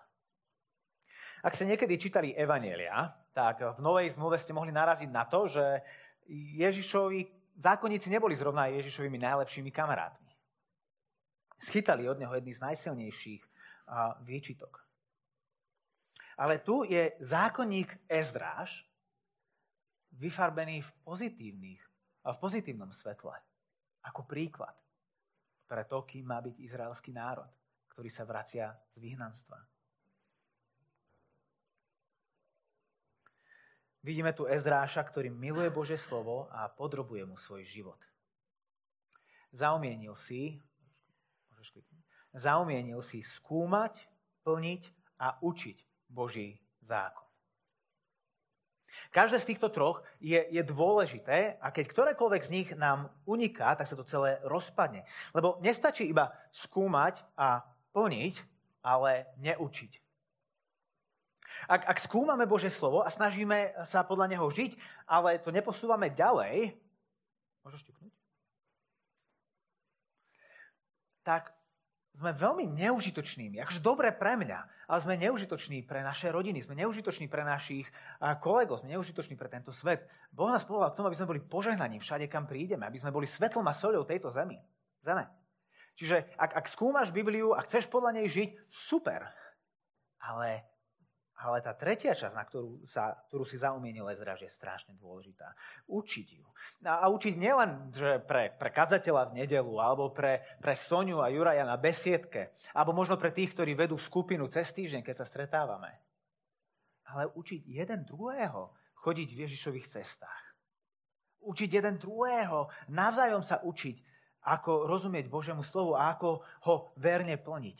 Ak 1.40 1.56
ste 1.56 1.72
niekedy 1.72 1.96
čítali 1.96 2.36
Evanielia, 2.36 3.16
tak 3.32 3.64
v 3.64 3.80
Novej 3.80 4.12
zmluve 4.12 4.36
ste 4.36 4.52
mohli 4.52 4.68
naraziť 4.68 5.08
na 5.08 5.24
to, 5.24 5.48
že 5.48 5.64
Ježišovi 6.60 7.56
zákonníci 7.56 8.12
neboli 8.12 8.36
zrovna 8.36 8.68
Ježišovými 8.68 9.16
najlepšími 9.16 9.72
kamarátmi 9.72 10.29
schytali 11.60 12.08
od 12.08 12.18
neho 12.18 12.32
jedný 12.34 12.52
z 12.56 12.64
najsilnejších 12.64 13.42
výčitok. 14.24 14.80
Ale 16.40 16.58
tu 16.64 16.88
je 16.88 17.12
zákonník 17.20 18.08
Ezdráž 18.08 18.88
vyfarbený 20.16 20.80
v 20.80 20.90
pozitívnych 21.04 21.82
v 22.32 22.36
pozitívnom 22.40 22.92
svetle. 22.92 23.36
Ako 24.04 24.24
príklad 24.24 24.76
pre 25.68 25.84
to, 25.84 26.04
kým 26.04 26.28
má 26.28 26.40
byť 26.40 26.56
izraelský 26.60 27.12
národ, 27.12 27.48
ktorý 27.92 28.08
sa 28.12 28.24
vracia 28.24 28.72
z 28.92 28.96
vyhnanstva. 29.00 29.60
Vidíme 34.00 34.32
tu 34.32 34.48
Ezdráša, 34.48 35.04
ktorý 35.04 35.28
miluje 35.28 35.68
Bože 35.68 36.00
slovo 36.00 36.48
a 36.48 36.72
podrobuje 36.72 37.24
mu 37.28 37.36
svoj 37.36 37.68
život. 37.68 38.00
Zaumienil 39.52 40.16
si 40.16 40.56
môžeš 41.60 41.76
kliknúť. 41.76 42.04
Zaumienil 42.32 43.04
si 43.04 43.20
skúmať, 43.20 44.00
plniť 44.48 44.82
a 45.20 45.36
učiť 45.44 46.08
Boží 46.08 46.56
zákon. 46.80 47.28
Každé 49.12 49.38
z 49.38 49.48
týchto 49.54 49.68
troch 49.70 50.02
je, 50.18 50.40
je 50.50 50.62
dôležité 50.64 51.60
a 51.60 51.68
keď 51.70 51.84
ktorékoľvek 51.92 52.42
z 52.42 52.50
nich 52.50 52.68
nám 52.74 53.12
uniká, 53.28 53.76
tak 53.76 53.86
sa 53.86 53.94
to 53.94 54.08
celé 54.08 54.40
rozpadne. 54.42 55.04
Lebo 55.36 55.60
nestačí 55.62 56.08
iba 56.08 56.32
skúmať 56.50 57.22
a 57.36 57.62
plniť, 57.92 58.34
ale 58.80 59.30
neučiť. 59.38 59.92
Ak, 61.68 61.86
ak 61.86 61.98
skúmame 62.00 62.48
Bože 62.48 62.72
slovo 62.72 63.04
a 63.04 63.12
snažíme 63.12 63.76
sa 63.84 64.00
podľa 64.00 64.32
neho 64.32 64.46
žiť, 64.48 64.74
ale 65.04 65.36
to 65.38 65.52
neposúvame 65.52 66.08
ďalej, 66.10 66.72
môžeš 67.62 67.84
ťuknúť? 67.84 68.19
Tak 71.22 71.52
sme 72.10 72.34
veľmi 72.34 72.66
neužitočnými. 72.74 73.62
Akože 73.62 73.78
dobre 73.78 74.10
pre 74.10 74.34
mňa, 74.34 74.90
ale 74.90 74.98
sme 74.98 75.14
neužitoční 75.14 75.86
pre 75.86 76.02
naše 76.02 76.26
rodiny, 76.34 76.58
sme 76.66 76.74
neužitoční 76.74 77.30
pre 77.30 77.46
našich 77.46 77.86
kolegov, 78.42 78.82
sme 78.82 78.90
neužitoční 78.98 79.38
pre 79.38 79.46
tento 79.46 79.70
svet. 79.70 80.10
Boh 80.34 80.50
nás 80.50 80.66
povolal 80.66 80.90
k 80.90 80.98
tomu, 80.98 81.06
aby 81.06 81.18
sme 81.18 81.30
boli 81.30 81.40
požehnaní 81.40 82.02
všade, 82.02 82.26
kam 82.26 82.50
prídeme, 82.50 82.82
aby 82.82 82.98
sme 82.98 83.14
boli 83.14 83.30
svetlom 83.30 83.62
a 83.70 83.74
soľou 83.78 84.02
tejto 84.02 84.26
zemi. 84.34 84.58
Zeme. 85.06 85.30
Čiže 85.94 86.34
ak, 86.34 86.50
ak 86.60 86.66
skúmaš 86.66 87.14
Bibliu 87.14 87.54
a 87.54 87.62
chceš 87.62 87.86
podľa 87.86 88.18
nej 88.18 88.26
žiť, 88.26 88.72
super. 88.72 89.30
Ale 90.18 90.66
ale 91.40 91.64
tá 91.64 91.72
tretia 91.72 92.12
časť, 92.12 92.36
na 92.36 92.44
ktorú, 92.44 92.84
sa, 92.84 93.16
ktorú 93.32 93.48
si 93.48 93.56
zaumienil 93.56 94.04
Ezraž, 94.12 94.44
je 94.44 94.52
strašne 94.52 94.92
dôležitá. 95.00 95.56
Učiť 95.88 96.28
ju. 96.36 96.44
A, 96.84 97.00
a 97.00 97.06
učiť 97.08 97.40
nielen 97.40 97.88
že 97.96 98.20
pre, 98.20 98.52
pre 98.52 98.68
kazateľa 98.68 99.32
v 99.32 99.40
nedelu, 99.40 99.72
alebo 99.80 100.12
pre, 100.12 100.44
pre 100.60 100.76
Soniu 100.76 101.24
a 101.24 101.32
Juraja 101.32 101.64
na 101.64 101.80
besiedke, 101.80 102.52
alebo 102.76 102.92
možno 102.92 103.16
pre 103.16 103.32
tých, 103.32 103.56
ktorí 103.56 103.72
vedú 103.72 103.96
skupinu 103.96 104.52
cez 104.52 104.68
týždeň, 104.76 105.00
keď 105.00 105.14
sa 105.16 105.24
stretávame. 105.24 105.96
ale 107.10 107.30
učiť 107.34 107.66
jeden 107.66 108.06
druhého 108.06 108.70
chodiť 109.02 109.28
v 109.34 109.40
Ježišových 109.48 109.86
cestách. 109.90 110.44
Učiť 111.40 111.70
jeden 111.72 111.96
druhého, 111.96 112.68
navzájom 112.92 113.40
sa 113.40 113.64
učiť, 113.64 113.96
ako 114.44 114.88
rozumieť 114.88 115.28
Božiemu 115.28 115.64
slovu 115.64 115.96
a 115.96 116.12
ako 116.12 116.44
ho 116.68 116.74
verne 116.96 117.36
plniť. 117.36 117.78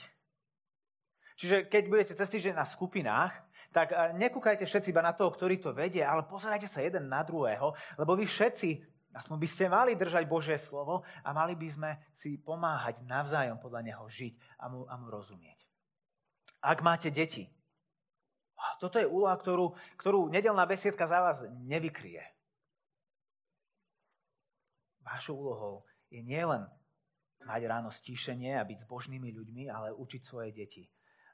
Čiže 1.41 1.57
keď 1.73 1.83
budete 1.89 2.13
cez 2.13 2.29
týždeň 2.29 2.53
na 2.53 2.69
skupinách, 2.69 3.33
tak 3.71 3.95
eh, 3.95 4.13
nekúkajte 4.19 4.67
všetci 4.67 4.91
iba 4.91 5.03
na 5.03 5.15
toho, 5.15 5.31
ktorý 5.31 5.59
to 5.63 5.71
vedie, 5.71 6.03
ale 6.03 6.27
pozerajte 6.27 6.67
sa 6.67 6.83
jeden 6.83 7.07
na 7.07 7.23
druhého, 7.23 7.75
lebo 7.99 8.19
vy 8.19 8.27
všetci, 8.27 8.69
aspoň 9.15 9.37
by 9.39 9.49
ste 9.49 9.65
mali 9.71 9.93
držať 9.95 10.27
Božie 10.27 10.59
slovo 10.59 11.07
a 11.23 11.29
mali 11.31 11.55
by 11.55 11.69
sme 11.71 11.91
si 12.15 12.39
pomáhať 12.39 13.03
navzájom 13.07 13.59
podľa 13.63 13.81
neho 13.87 14.05
žiť 14.07 14.35
a 14.59 14.65
mu, 14.71 14.87
a 14.87 14.95
mu 14.99 15.07
rozumieť. 15.09 15.59
Ak 16.61 16.85
máte 16.85 17.09
deti, 17.09 17.49
toto 18.77 19.01
je 19.01 19.09
úloha, 19.09 19.33
ktorú, 19.41 19.73
ktorú 19.97 20.29
nedelná 20.29 20.69
besiedka 20.69 21.09
za 21.09 21.19
vás 21.25 21.39
nevykrie. 21.65 22.21
Vašou 25.01 25.33
úlohou 25.33 25.89
je 26.13 26.21
nielen 26.21 26.69
mať 27.49 27.61
ráno 27.65 27.89
stíšenie 27.89 28.61
a 28.61 28.69
byť 28.69 28.85
s 28.85 28.89
božnými 28.89 29.33
ľuďmi, 29.33 29.73
ale 29.73 29.97
učiť 29.97 30.21
svoje 30.21 30.53
deti. 30.53 30.85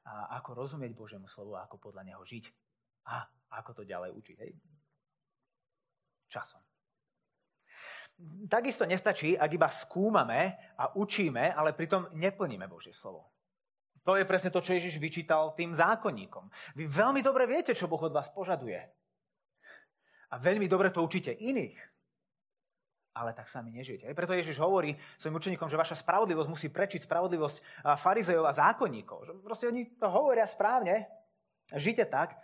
A 0.07 0.39
ako 0.39 0.67
rozumieť 0.67 0.95
Božiemu 0.95 1.27
slovu 1.27 1.59
a 1.59 1.67
ako 1.67 1.91
podľa 1.91 2.07
neho 2.07 2.23
žiť. 2.23 2.45
A 3.11 3.27
ako 3.59 3.83
to 3.83 3.83
ďalej 3.83 4.15
učiť. 4.15 4.37
Hej? 4.39 4.53
Časom. 6.31 6.63
Takisto 8.49 8.89
nestačí, 8.89 9.37
ak 9.37 9.51
iba 9.53 9.69
skúmame 9.69 10.57
a 10.81 10.95
učíme, 10.97 11.53
ale 11.53 11.77
pritom 11.77 12.09
neplníme 12.17 12.65
Božie 12.65 12.97
slovo. 12.97 13.29
To 14.07 14.15
je 14.15 14.25
presne 14.25 14.55
to, 14.55 14.63
čo 14.63 14.73
Ježiš 14.73 15.03
vyčítal 15.03 15.53
tým 15.59 15.75
zákonníkom. 15.75 16.47
Vy 16.79 16.87
veľmi 16.87 17.21
dobre 17.21 17.45
viete, 17.45 17.75
čo 17.75 17.91
Boh 17.91 17.99
od 17.99 18.15
vás 18.15 18.31
požaduje. 18.31 18.79
A 20.31 20.35
veľmi 20.39 20.71
dobre 20.71 20.95
to 20.95 21.03
učíte 21.03 21.35
iných. 21.35 21.77
Ale 23.17 23.33
tak 23.33 23.49
sami 23.49 23.73
nežijete. 23.73 24.13
Preto 24.13 24.37
Ježiš 24.37 24.61
hovorí 24.61 24.93
svojim 25.17 25.41
učeníkom, 25.41 25.73
že 25.73 25.81
vaša 25.81 25.97
spravodlivosť 26.05 26.53
musí 26.53 26.69
prečiť 26.69 27.09
spravodlivosť 27.09 27.89
farizejov 27.97 28.45
a 28.45 28.53
zákonníkov. 28.53 29.19
Že 29.25 29.33
proste 29.41 29.67
oni 29.73 29.89
to 29.97 30.13
hovoria 30.13 30.45
správne. 30.45 31.09
Žite 31.73 32.05
tak. 32.13 32.37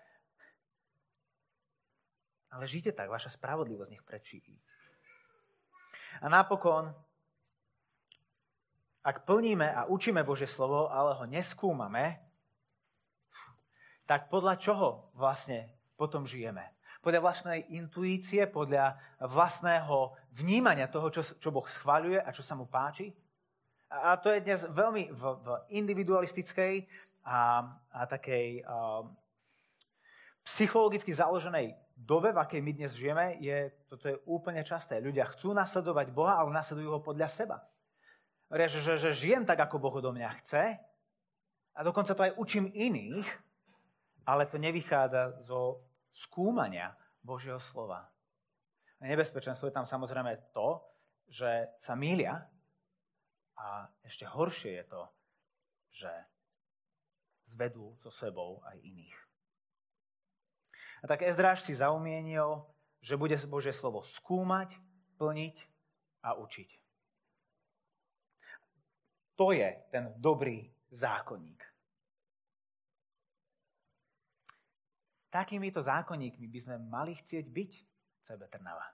Ale 2.49 2.65
žite 2.65 2.97
tak, 2.97 3.13
vaša 3.13 3.37
spravodlivosť 3.37 3.91
nech 3.93 4.05
prečí 4.05 4.41
ich. 4.41 4.65
A 6.25 6.33
napokon 6.33 6.97
ak 9.03 9.27
plníme 9.27 9.67
a 9.67 9.91
učíme 9.91 10.23
Bože 10.23 10.47
slovo, 10.47 10.87
ale 10.87 11.19
ho 11.19 11.27
neskúmame, 11.27 12.23
tak 14.07 14.31
podľa 14.31 14.55
čoho 14.63 15.11
vlastne 15.19 15.75
potom 15.99 16.23
žijeme? 16.23 16.71
Podľa 17.01 17.21
vlastnej 17.25 17.65
intuície, 17.73 18.45
podľa 18.45 19.01
vlastného 19.23 20.13
vnímania 20.37 20.91
toho, 20.91 21.09
čo, 21.09 21.25
čo 21.25 21.49
Boh 21.49 21.65
schváľuje 21.65 22.21
a 22.21 22.29
čo 22.35 22.45
sa 22.45 22.53
mu 22.53 22.69
páči? 22.69 23.15
A 23.89 24.17
to 24.21 24.33
je 24.33 24.45
dnes 24.45 24.61
veľmi 24.69 25.13
v, 25.13 25.23
v 25.41 25.47
individualistickej 25.73 26.89
a, 27.25 27.65
a 27.93 28.01
takej 28.09 28.65
a, 28.65 29.05
psychologicky 30.43 31.15
založenej 31.15 31.77
dobe, 31.95 32.35
v 32.35 32.41
akej 32.43 32.61
my 32.61 32.73
dnes 32.75 32.93
žijeme, 32.99 33.39
je, 33.39 33.71
toto 33.87 34.11
je 34.11 34.17
úplne 34.27 34.65
časté. 34.67 34.99
Ľudia 34.99 35.31
chcú 35.31 35.55
nasledovať 35.55 36.11
Boha, 36.11 36.41
ale 36.41 36.51
nasledujú 36.51 36.99
ho 36.99 37.01
podľa 37.05 37.29
seba. 37.31 37.63
Že, 38.53 38.85
že, 38.85 38.93
že 39.01 39.11
žijem 39.17 39.45
tak, 39.49 39.65
ako 39.65 39.81
Boh 39.81 39.97
do 40.03 40.13
mňa 40.13 40.29
chce 40.43 40.77
a 41.73 41.81
dokonca 41.81 42.13
to 42.13 42.25
aj 42.27 42.37
učím 42.37 42.69
iných, 42.69 43.25
ale 44.29 44.45
to 44.45 44.61
nevychádza 44.61 45.47
zo 45.49 45.81
skúmania 46.13 46.93
Božieho 47.25 47.59
slova. 47.59 48.07
A 49.01 49.03
nebezpečenstvo 49.09 49.67
je 49.67 49.75
tam 49.75 49.89
samozrejme 49.89 50.55
to, 50.55 50.79
že 51.27 51.73
sa 51.81 51.97
mília 51.99 52.45
a 53.59 53.89
ešte 54.05 54.29
horšie 54.29 54.79
je 54.79 54.85
to, 54.87 55.03
že 55.91 56.13
zvedú 57.53 57.97
so 57.99 58.13
sebou 58.13 58.63
aj 58.69 58.79
iných. 58.79 59.17
A 61.03 61.11
tak 61.11 61.27
Ezdráž 61.27 61.67
si 61.67 61.75
zaumienil, 61.75 62.63
že 63.03 63.19
bude 63.19 63.35
Božie 63.51 63.75
slovo 63.75 64.07
skúmať, 64.07 64.79
plniť 65.19 65.57
a 66.23 66.39
učiť. 66.39 66.71
To 69.35 69.51
je 69.51 69.67
ten 69.91 70.15
dobrý 70.23 70.71
zákonník. 70.95 71.72
Takýmito 75.33 75.81
zákonníkmi 75.81 76.45
by 76.45 76.59
sme 76.61 76.77
mali 76.93 77.17
chcieť 77.17 77.49
byť 77.49 77.71
sebe 78.21 78.45
Trnava. 78.53 78.85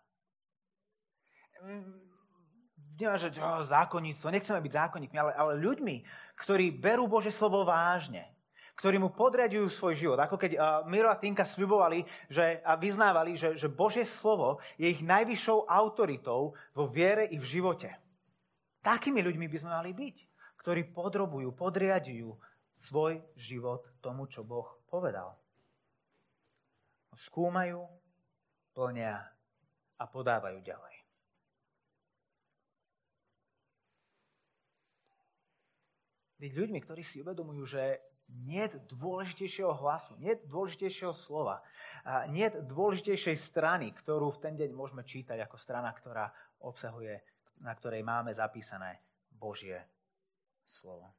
Neviem, 2.98 3.18
že 3.18 3.34
oh, 3.42 3.66
zákonníctvo, 3.66 4.30
nechceme 4.30 4.62
byť 4.62 4.72
zákonníkmi, 4.72 5.18
ale, 5.18 5.32
ale 5.34 5.52
ľuďmi, 5.58 5.96
ktorí 6.38 6.70
berú 6.70 7.10
Bože 7.10 7.34
slovo 7.34 7.66
vážne, 7.66 8.30
ktorí 8.78 9.02
mu 9.02 9.10
podriadujú 9.10 9.66
svoj 9.66 9.94
život. 9.98 10.18
Ako 10.22 10.38
keď 10.38 10.54
uh, 10.54 10.62
Miro 10.86 11.10
a 11.10 11.18
Tinka 11.18 11.42
sľubovali 11.42 12.06
že, 12.30 12.62
a 12.62 12.78
vyznávali, 12.78 13.34
že, 13.34 13.58
že 13.58 13.66
Božie 13.66 14.06
slovo 14.06 14.62
je 14.78 14.86
ich 14.86 15.02
najvyššou 15.02 15.66
autoritou 15.66 16.54
vo 16.70 16.84
viere 16.86 17.26
i 17.26 17.34
v 17.34 17.46
živote. 17.58 17.90
Takými 18.86 19.18
ľuďmi 19.26 19.50
by 19.50 19.56
sme 19.58 19.74
mali 19.74 19.90
byť 19.90 20.16
ktorí 20.68 20.92
podrobujú, 20.92 21.54
podriadujú 21.54 22.34
svoj 22.90 23.22
život 23.38 23.88
tomu, 24.04 24.26
čo 24.28 24.44
Boh 24.44 24.84
povedal. 24.90 25.32
Skúmajú, 27.18 27.82
plnia 28.78 29.18
a 29.98 30.04
podávajú 30.06 30.62
ďalej. 30.62 30.94
Byť 36.38 36.52
ľuďmi, 36.54 36.78
ktorí 36.78 37.02
si 37.02 37.18
uvedomujú, 37.18 37.66
že 37.66 37.98
nie 38.46 38.62
dôležitejšieho 38.70 39.74
hlasu, 39.74 40.14
nie 40.22 40.38
dôležitejšieho 40.46 41.10
slova, 41.10 41.58
nie 42.30 42.46
dôležitejšej 42.46 43.34
strany, 43.34 43.90
ktorú 43.90 44.30
v 44.38 44.42
ten 44.46 44.54
deň 44.54 44.70
môžeme 44.70 45.02
čítať 45.02 45.42
ako 45.42 45.58
strana, 45.58 45.90
ktorá 45.90 46.30
obsahuje, 46.62 47.18
na 47.58 47.74
ktorej 47.74 48.06
máme 48.06 48.30
zapísané 48.30 49.02
Božie 49.34 49.82
slovo. 50.68 51.10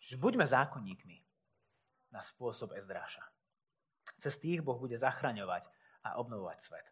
Čiže 0.00 0.16
buďme 0.16 0.48
zákonníkmi 0.48 1.31
na 2.12 2.20
spôsob 2.20 2.76
Ezdráša. 2.76 3.24
Cez 4.20 4.38
tých 4.38 4.60
Boh 4.62 4.76
bude 4.76 4.94
zachraňovať 4.94 5.66
a 6.06 6.20
obnovovať 6.20 6.58
svet. 6.62 6.86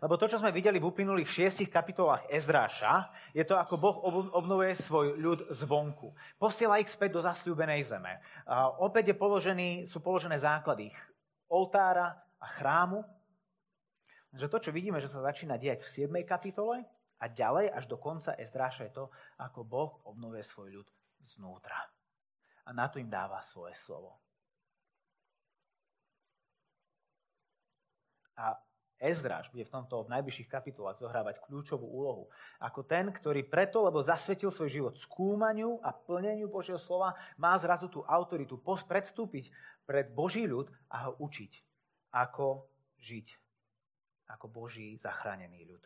Lebo 0.00 0.16
to, 0.16 0.24
čo 0.24 0.40
sme 0.40 0.54
videli 0.54 0.80
v 0.80 0.88
uplynulých 0.88 1.28
šiestich 1.28 1.68
kapitolách 1.68 2.24
Ezdráša, 2.32 3.12
je 3.36 3.44
to, 3.44 3.54
ako 3.54 3.74
Boh 3.76 3.96
obnovuje 4.32 4.72
svoj 4.80 5.20
ľud 5.20 5.40
zvonku. 5.52 6.16
Posiela 6.40 6.80
ich 6.80 6.88
späť 6.88 7.20
do 7.20 7.20
zasľúbenej 7.20 7.84
zeme. 7.84 8.16
A 8.48 8.72
opäť 8.80 9.12
je 9.12 9.20
položený, 9.20 9.84
sú 9.84 10.00
položené 10.00 10.40
základy 10.40 10.88
oltára 11.52 12.16
a 12.40 12.46
chrámu. 12.48 13.04
Že 14.32 14.50
to, 14.50 14.58
čo 14.66 14.70
vidíme, 14.72 14.98
že 14.98 15.12
sa 15.12 15.20
začína 15.20 15.60
diať 15.60 15.84
v 15.84 16.08
7. 16.08 16.24
kapitole, 16.24 16.82
a 17.22 17.30
ďalej 17.30 17.72
až 17.72 17.88
do 17.88 17.96
konca 17.96 18.36
Ezdráša 18.36 18.90
je 18.90 18.92
to, 18.92 19.04
ako 19.40 19.64
Boh 19.64 19.90
obnovuje 20.04 20.44
svoj 20.44 20.82
ľud 20.82 20.88
znútra. 21.24 21.78
A 22.68 22.74
na 22.76 22.90
to 22.90 23.00
im 23.00 23.08
dáva 23.08 23.40
svoje 23.40 23.72
slovo. 23.80 24.20
A 28.36 28.58
Ezdráš 28.94 29.50
bude 29.50 29.66
v 29.66 29.74
tomto 29.74 30.06
v 30.06 30.12
najbližších 30.16 30.48
kapitolách 30.48 31.02
zohrávať 31.02 31.42
kľúčovú 31.44 31.84
úlohu. 31.84 32.30
Ako 32.62 32.86
ten, 32.86 33.10
ktorý 33.10 33.44
preto, 33.44 33.84
lebo 33.84 34.00
zasvetil 34.00 34.54
svoj 34.54 34.70
život 34.70 34.94
skúmaniu 34.96 35.82
a 35.82 35.92
plneniu 35.92 36.48
Božieho 36.48 36.78
slova, 36.80 37.12
má 37.36 37.52
zrazu 37.58 37.90
tú 37.90 38.06
autoritu 38.06 38.56
predstúpiť 38.62 39.50
pred 39.84 40.08
Boží 40.14 40.46
ľud 40.48 40.72
a 40.88 41.10
ho 41.10 41.20
učiť, 41.20 41.52
ako 42.16 42.70
žiť 43.02 43.44
ako 44.28 44.48
Boží 44.48 44.96
zachránený 44.96 45.68
ľud. 45.68 45.84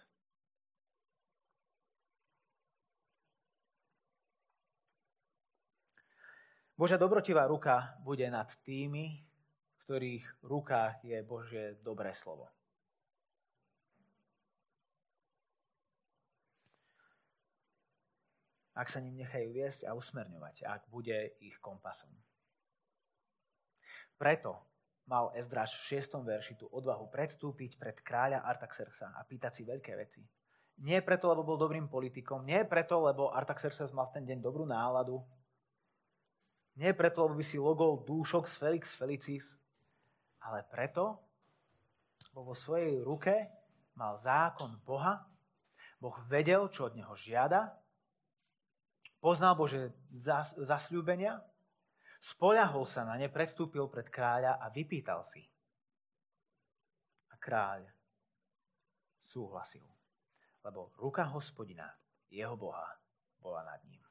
Božia 6.79 6.95
dobrotivá 6.95 7.51
ruka 7.51 7.99
bude 8.07 8.23
nad 8.31 8.47
tými, 8.63 9.27
ktorých 9.89 10.45
rukách 10.45 11.01
je 11.01 11.17
Božie 11.25 11.81
dobré 11.81 12.13
slovo. 12.13 12.53
Ak 18.77 18.93
sa 18.93 19.01
ním 19.01 19.17
nechajú 19.17 19.49
viesť 19.49 19.89
a 19.89 19.97
usmerňovať, 19.97 20.69
ak 20.69 20.93
bude 20.93 21.33
ich 21.41 21.57
kompasom. 21.65 22.13
Preto 24.21 24.61
mal 25.09 25.33
Ezdráž 25.33 25.73
v 25.81 26.05
6. 26.05 26.21
verši 26.21 26.61
tú 26.61 26.69
odvahu 26.69 27.09
predstúpiť 27.09 27.81
pred 27.81 27.97
kráľa 28.05 28.45
Artaxerxa 28.45 29.17
a 29.17 29.25
pýtať 29.25 29.57
si 29.57 29.63
veľké 29.65 29.97
veci. 29.97 30.21
Nie 30.85 31.01
preto, 31.01 31.33
lebo 31.33 31.49
bol 31.49 31.57
dobrým 31.57 31.89
politikom, 31.89 32.45
nie 32.45 32.61
preto, 32.69 33.01
lebo 33.09 33.33
Artaxerxes 33.33 33.97
mal 33.97 34.13
v 34.13 34.21
ten 34.21 34.25
deň 34.29 34.39
dobrú 34.45 34.69
náladu, 34.69 35.25
Nie 36.77 36.93
preto, 36.93 37.25
lebo 37.25 37.41
by 37.41 37.43
si 37.43 37.57
logol 37.57 38.05
dúšok 38.05 38.47
z 38.47 38.55
Felix 38.55 38.85
Felicis, 38.95 39.59
ale 40.45 40.67
preto, 40.67 41.19
lebo 42.31 42.53
vo 42.53 42.55
svojej 42.55 43.03
ruke 43.03 43.35
mal 43.99 44.15
zákon 44.15 44.79
Boha, 44.87 45.27
Boh 45.99 46.15
vedel, 46.31 46.71
čo 46.71 46.87
od 46.87 46.95
neho 46.95 47.11
žiada, 47.19 47.75
poznal 49.19 49.59
Bože 49.59 49.91
zasľúbenia, 50.63 51.43
spoľahol 52.23 52.87
sa 52.87 53.03
na 53.03 53.19
ne, 53.19 53.27
predstúpil 53.27 53.91
pred 53.91 54.07
kráľa 54.07 54.63
a 54.63 54.71
vypýtal 54.71 55.27
si. 55.27 55.43
A 57.31 57.35
kráľ 57.35 57.83
súhlasil, 59.27 59.85
lebo 60.63 60.95
ruka 60.97 61.27
hospodina, 61.27 61.91
jeho 62.31 62.55
Boha, 62.55 62.87
bola 63.43 63.67
nad 63.67 63.83
ním. 63.91 64.08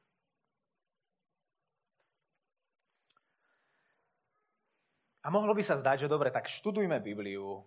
A 5.28 5.32
mohlo 5.32 5.52
by 5.52 5.60
sa 5.60 5.76
zdať, 5.76 6.08
že 6.08 6.08
dobre, 6.08 6.32
tak 6.32 6.48
študujme 6.48 6.96
Bibliu, 7.04 7.60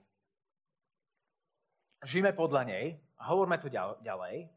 žijeme 2.01 2.33
podľa 2.33 2.65
nej 2.65 2.97
a 3.21 3.29
hovoríme 3.29 3.61
tu 3.61 3.69
ďalej, 4.01 4.49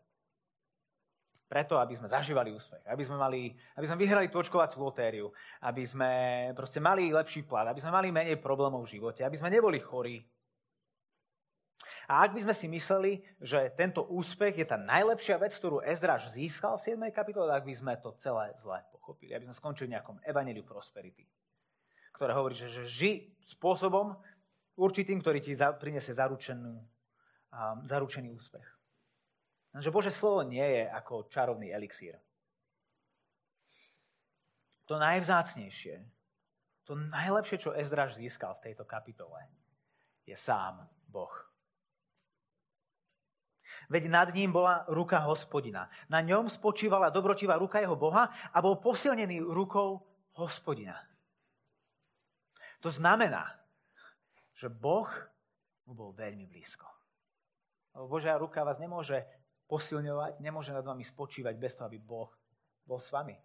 preto, 1.45 1.77
aby 1.77 2.01
sme 2.01 2.09
zažívali 2.09 2.49
úspech, 2.49 2.81
aby 2.89 3.05
sme, 3.05 3.21
mali, 3.21 3.53
aby 3.77 3.85
sme 3.85 4.01
vyhrali 4.01 4.33
točkovaciu 4.33 4.81
lotériu, 4.81 5.29
aby 5.61 5.85
sme 5.85 6.11
proste 6.57 6.81
mali 6.81 7.13
lepší 7.13 7.45
plat, 7.45 7.69
aby 7.69 7.77
sme 7.77 7.93
mali 7.93 8.09
menej 8.09 8.41
problémov 8.41 8.89
v 8.89 8.97
živote, 8.97 9.21
aby 9.21 9.37
sme 9.37 9.53
neboli 9.53 9.85
chorí. 9.85 10.25
A 12.09 12.25
ak 12.25 12.33
by 12.33 12.41
sme 12.41 12.55
si 12.57 12.73
mysleli, 12.73 13.21
že 13.37 13.69
tento 13.77 14.09
úspech 14.09 14.65
je 14.65 14.65
tá 14.65 14.81
najlepšia 14.81 15.37
vec, 15.37 15.53
ktorú 15.53 15.85
Ezraž 15.85 16.33
získal 16.33 16.81
v 16.81 16.97
7. 16.97 17.13
kapitole, 17.13 17.53
tak 17.53 17.69
by 17.69 17.75
sme 17.77 17.93
to 18.01 18.17
celé 18.17 18.57
zle 18.65 18.81
pochopili. 18.97 19.37
Aby 19.37 19.53
sme 19.53 19.57
skončili 19.61 19.93
v 19.93 20.01
nejakom 20.01 20.17
evaneliu 20.25 20.65
prosperity 20.65 21.29
ktoré 22.15 22.33
hovorí, 22.33 22.55
že, 22.55 22.71
že 22.71 22.87
ži 22.87 23.13
spôsobom 23.45 24.15
určitým, 24.79 25.19
ktorý 25.19 25.43
ti 25.43 25.53
za, 25.59 25.75
priniesie 25.75 26.15
zaručenú, 26.15 26.79
um, 26.79 27.79
zaručený 27.85 28.31
úspech. 28.31 28.67
Že 29.75 29.91
Bože 29.91 30.15
slovo 30.15 30.47
nie 30.47 30.63
je 30.63 30.87
ako 30.87 31.27
čarovný 31.27 31.75
elixír. 31.75 32.15
To 34.87 35.01
najvzácnejšie, 35.01 35.97
to 36.85 36.93
najlepšie, 36.95 37.57
čo 37.59 37.75
Ezdraž 37.75 38.15
získal 38.15 38.55
v 38.55 38.71
tejto 38.71 38.85
kapitole, 38.85 39.41
je 40.23 40.37
sám 40.37 40.87
Boh. 41.09 41.33
Veď 43.89 44.07
nad 44.13 44.29
ním 44.31 44.53
bola 44.53 44.85
ruka 44.87 45.19
hospodina. 45.25 45.91
Na 46.07 46.21
ňom 46.21 46.47
spočívala 46.47 47.11
dobrotivá 47.11 47.59
ruka 47.59 47.81
jeho 47.81 47.97
Boha 47.97 48.31
a 48.53 48.59
bol 48.63 48.79
posilnený 48.79 49.41
rukou 49.43 50.05
hospodina. 50.37 51.01
To 52.85 52.93
znamená, 52.93 53.49
že 54.53 54.69
Boh 54.69 55.09
mu 55.89 55.97
bol 55.97 56.13
veľmi 56.13 56.45
blízko. 56.45 56.85
Lebo 57.97 58.13
Božia 58.13 58.37
ruka 58.37 58.61
vás 58.61 58.77
nemôže 58.77 59.25
posilňovať, 59.65 60.45
nemôže 60.45 60.77
nad 60.77 60.85
vami 60.85 61.01
spočívať 61.01 61.57
bez 61.57 61.73
toho, 61.81 61.89
aby 61.89 61.97
Boh 61.97 62.29
bol 62.85 63.01
s 63.01 63.09
vami. 63.09 63.41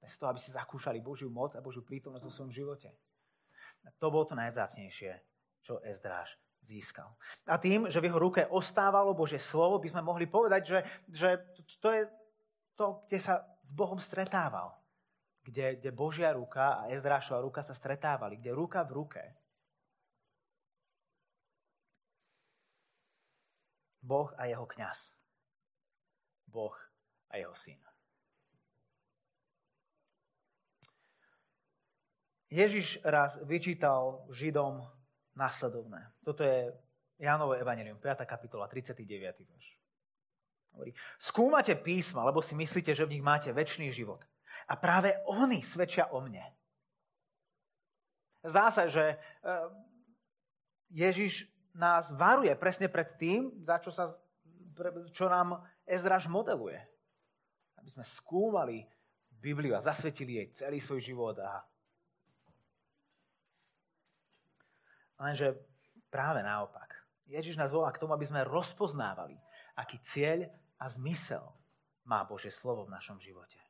Bez 0.00 0.16
toho, 0.16 0.32
aby 0.32 0.40
ste 0.40 0.56
zakúšali 0.56 1.04
Božiu 1.04 1.28
moc 1.28 1.52
a 1.52 1.60
Božiu 1.60 1.84
prítomnosť 1.84 2.24
vo 2.24 2.32
svojom 2.32 2.52
živote. 2.52 2.88
A 3.84 3.92
to 4.00 4.08
bolo 4.08 4.24
to 4.24 4.32
najzácnejšie, 4.40 5.20
čo 5.60 5.84
Ezdráž 5.84 6.32
získal. 6.64 7.12
A 7.44 7.60
tým, 7.60 7.92
že 7.92 8.00
v 8.00 8.08
jeho 8.08 8.16
ruke 8.16 8.48
ostávalo 8.48 9.12
Božie 9.12 9.36
slovo, 9.36 9.76
by 9.76 9.92
sme 9.92 10.00
mohli 10.00 10.24
povedať, 10.24 10.62
že, 10.64 10.78
že 11.12 11.28
to 11.76 11.92
je 11.92 12.02
to, 12.72 13.04
kde 13.04 13.20
sa 13.20 13.44
s 13.60 13.72
Bohom 13.76 14.00
stretával 14.00 14.72
kde, 15.44 15.76
kde 15.76 15.90
Božia 15.92 16.32
ruka 16.32 16.80
a 16.80 16.88
Ezdrášova 16.88 17.44
ruka 17.44 17.60
sa 17.60 17.76
stretávali, 17.76 18.40
kde 18.40 18.56
ruka 18.56 18.80
v 18.82 18.92
ruke 18.92 19.22
Boh 24.04 24.28
a 24.36 24.44
jeho 24.44 24.66
kňaz. 24.68 25.16
Boh 26.48 26.76
a 27.32 27.40
jeho 27.40 27.56
syn. 27.56 27.80
Ježiš 32.52 33.00
raz 33.02 33.40
vyčítal 33.42 34.28
Židom 34.30 34.84
následovné. 35.34 36.12
Toto 36.22 36.44
je 36.44 36.70
Jánovo 37.18 37.56
evanelium, 37.56 37.98
5. 37.98 38.28
kapitola, 38.28 38.68
39. 38.68 39.48
verš. 39.48 39.66
Skúmate 41.18 41.74
písma, 41.78 42.26
lebo 42.26 42.42
si 42.42 42.54
myslíte, 42.54 42.94
že 42.94 43.06
v 43.06 43.18
nich 43.18 43.24
máte 43.24 43.54
väčší 43.54 43.94
život. 43.94 44.26
A 44.68 44.74
práve 44.78 45.16
oni 45.28 45.60
svedčia 45.60 46.08
o 46.12 46.20
mne. 46.24 46.44
Zdá 48.44 48.68
sa, 48.68 48.84
že 48.88 49.16
eh, 49.16 49.18
Ježiš 50.92 51.48
nás 51.74 52.12
varuje 52.14 52.54
presne 52.54 52.86
pred 52.86 53.18
tým, 53.18 53.50
za 53.64 53.82
čo, 53.82 53.90
sa, 53.90 54.12
čo 55.10 55.26
nám 55.26 55.64
Ezraž 55.88 56.30
modeluje. 56.30 56.78
Aby 57.80 57.88
sme 57.90 58.04
skúmali 58.06 58.86
Bibliu 59.32 59.76
a 59.76 59.84
zasvetili 59.84 60.40
jej 60.40 60.48
celý 60.54 60.78
svoj 60.80 61.00
život. 61.02 61.36
A... 61.42 61.64
Lenže 65.20 65.58
práve 66.08 66.40
naopak. 66.40 66.94
Ježiš 67.24 67.56
nás 67.56 67.72
volá 67.72 67.88
k 67.92 68.00
tomu, 68.00 68.12
aby 68.12 68.28
sme 68.28 68.44
rozpoznávali, 68.44 69.36
aký 69.76 69.96
cieľ 70.04 70.48
a 70.76 70.88
zmysel 70.92 71.44
má 72.04 72.20
Bože 72.28 72.52
slovo 72.52 72.84
v 72.84 72.94
našom 72.94 73.16
živote. 73.16 73.63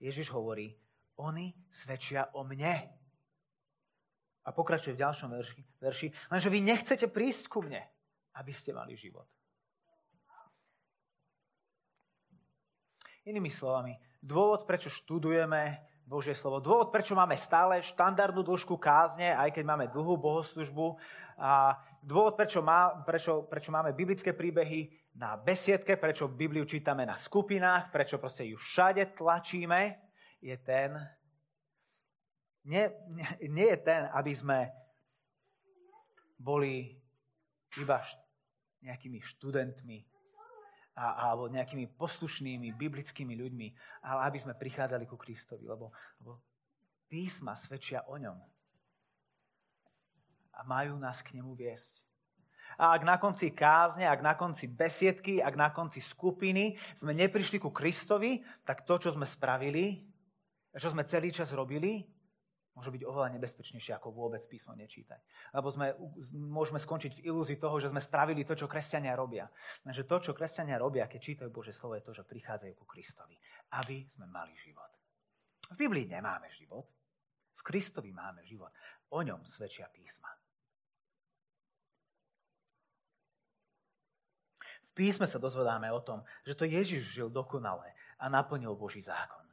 Ježiš 0.00 0.28
hovorí, 0.32 0.76
oni 1.16 1.56
svedčia 1.72 2.28
o 2.36 2.44
mne. 2.44 2.92
A 4.46 4.48
pokračuje 4.54 4.94
v 4.94 5.02
ďalšom 5.02 5.30
verši, 5.32 5.62
verši, 5.82 6.08
lenže 6.30 6.48
vy 6.52 6.58
nechcete 6.62 7.06
prísť 7.10 7.50
ku 7.50 7.64
mne, 7.64 7.82
aby 8.38 8.52
ste 8.54 8.70
mali 8.70 8.94
život. 8.94 9.26
Inými 13.26 13.50
slovami, 13.50 13.98
dôvod, 14.22 14.70
prečo 14.70 14.86
študujeme 14.86 15.82
Božie 16.06 16.38
slovo, 16.38 16.62
dôvod, 16.62 16.94
prečo 16.94 17.18
máme 17.18 17.34
stále 17.34 17.82
štandardnú 17.82 18.46
dĺžku 18.46 18.78
kázne, 18.78 19.34
aj 19.34 19.50
keď 19.50 19.64
máme 19.66 19.90
dlhú 19.90 20.14
bohoslužbu, 20.14 20.94
a 21.36 21.76
dôvod, 22.06 22.38
prečo, 22.38 22.62
má, 22.62 23.02
prečo, 23.02 23.50
prečo 23.50 23.74
máme 23.74 23.90
biblické 23.90 24.30
príbehy 24.30 24.94
na 25.18 25.34
besiedke, 25.34 25.98
prečo 25.98 26.30
Bibliu 26.30 26.62
čítame 26.62 27.02
na 27.02 27.18
skupinách, 27.18 27.90
prečo 27.90 28.22
proste 28.22 28.46
ju 28.46 28.54
všade 28.54 29.18
tlačíme, 29.18 29.98
je 30.38 30.54
ten, 30.62 30.94
nie, 32.70 32.86
nie, 33.10 33.26
nie 33.50 33.66
je 33.74 33.78
ten, 33.82 34.06
aby 34.14 34.30
sme 34.30 34.70
boli 36.38 36.94
iba 37.74 37.98
št, 37.98 38.22
nejakými 38.86 39.18
študentmi 39.18 39.98
a, 40.94 41.26
alebo 41.26 41.50
nejakými 41.50 41.90
poslušnými 41.98 42.70
biblickými 42.78 43.34
ľuďmi, 43.34 43.68
ale 44.06 44.20
aby 44.30 44.38
sme 44.38 44.54
prichádzali 44.54 45.10
ku 45.10 45.18
Kristovi, 45.18 45.66
lebo, 45.66 45.90
lebo 46.22 46.38
písma 47.10 47.58
svedčia 47.58 48.06
o 48.06 48.14
ňom 48.14 48.55
a 50.56 50.64
majú 50.64 50.96
nás 50.96 51.20
k 51.20 51.36
nemu 51.36 51.52
viesť. 51.52 52.00
A 52.76 52.92
ak 52.92 53.08
na 53.08 53.16
konci 53.16 53.52
kázne, 53.56 54.04
ak 54.04 54.20
na 54.20 54.36
konci 54.36 54.68
besiedky, 54.68 55.40
ak 55.40 55.54
na 55.56 55.72
konci 55.72 56.00
skupiny 56.00 56.76
sme 56.96 57.16
neprišli 57.16 57.56
ku 57.56 57.72
Kristovi, 57.72 58.44
tak 58.64 58.84
to, 58.84 59.00
čo 59.00 59.16
sme 59.16 59.24
spravili, 59.24 60.04
čo 60.76 60.92
sme 60.92 61.08
celý 61.08 61.32
čas 61.32 61.56
robili, 61.56 62.04
môže 62.76 62.92
byť 62.92 63.02
oveľa 63.08 63.32
nebezpečnejšie, 63.40 63.96
ako 63.96 64.12
vôbec 64.12 64.44
písmo 64.44 64.76
nečítať. 64.76 65.16
Lebo 65.56 65.72
sme, 65.72 65.96
môžeme 66.36 66.76
skončiť 66.76 67.16
v 67.16 67.32
ilúzii 67.32 67.56
toho, 67.56 67.80
že 67.80 67.88
sme 67.88 68.04
spravili 68.04 68.44
to, 68.44 68.52
čo 68.52 68.68
kresťania 68.68 69.16
robia. 69.16 69.48
Takže 69.80 70.04
to, 70.04 70.16
čo 70.20 70.36
kresťania 70.36 70.76
robia, 70.76 71.08
keď 71.08 71.20
čítajú 71.24 71.48
Bože 71.48 71.72
slovo, 71.72 71.96
je 71.96 72.04
to, 72.04 72.12
že 72.12 72.28
prichádzajú 72.28 72.76
ku 72.76 72.84
Kristovi, 72.84 73.40
aby 73.80 74.04
sme 74.12 74.28
mali 74.28 74.52
život. 74.60 74.92
V 75.72 75.76
Biblii 75.80 76.04
nemáme 76.04 76.52
život, 76.52 76.84
v 77.56 77.62
Kristovi 77.64 78.12
máme 78.12 78.44
život. 78.44 78.70
O 79.16 79.24
ňom 79.24 79.40
svedčia 79.48 79.88
písma. 79.88 80.28
V 84.60 84.85
písme 84.96 85.28
sa 85.28 85.36
dozvedáme 85.36 85.92
o 85.92 86.00
tom, 86.00 86.24
že 86.48 86.56
to 86.56 86.64
Ježiš 86.64 87.04
žil 87.04 87.28
dokonale 87.28 87.92
a 88.16 88.32
naplnil 88.32 88.72
Boží 88.72 89.04
zákon. 89.04 89.44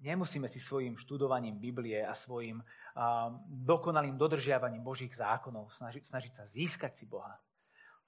Nemusíme 0.00 0.48
si 0.48 0.62
svojim 0.62 0.96
študovaním 0.96 1.60
Biblie 1.60 2.00
a 2.00 2.16
svojim 2.16 2.64
dokonalým 3.44 4.16
dodržiavaním 4.16 4.80
Božích 4.80 5.12
zákonov 5.12 5.76
snažiť, 5.76 6.08
snažiť 6.08 6.32
sa 6.32 6.48
získať 6.48 6.96
si 6.96 7.04
Boha. 7.04 7.36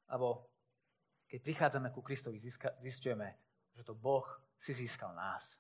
Lebo 0.09 0.49
keď 1.29 1.39
prichádzame 1.45 1.93
ku 1.93 2.01
Kristovi, 2.01 2.41
zistujeme, 2.81 3.37
že 3.77 3.85
to 3.85 3.93
Boh 3.93 4.25
si 4.57 4.73
získal 4.73 5.13
nás. 5.13 5.53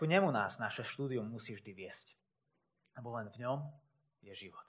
Ku 0.00 0.08
nemu 0.08 0.32
nás 0.32 0.56
naše 0.56 0.80
štúdium 0.80 1.28
musí 1.28 1.52
vždy 1.52 1.76
viesť. 1.76 2.16
Lebo 2.96 3.12
len 3.20 3.28
v 3.28 3.44
ňom 3.44 3.68
je 4.24 4.32
život. 4.32 4.64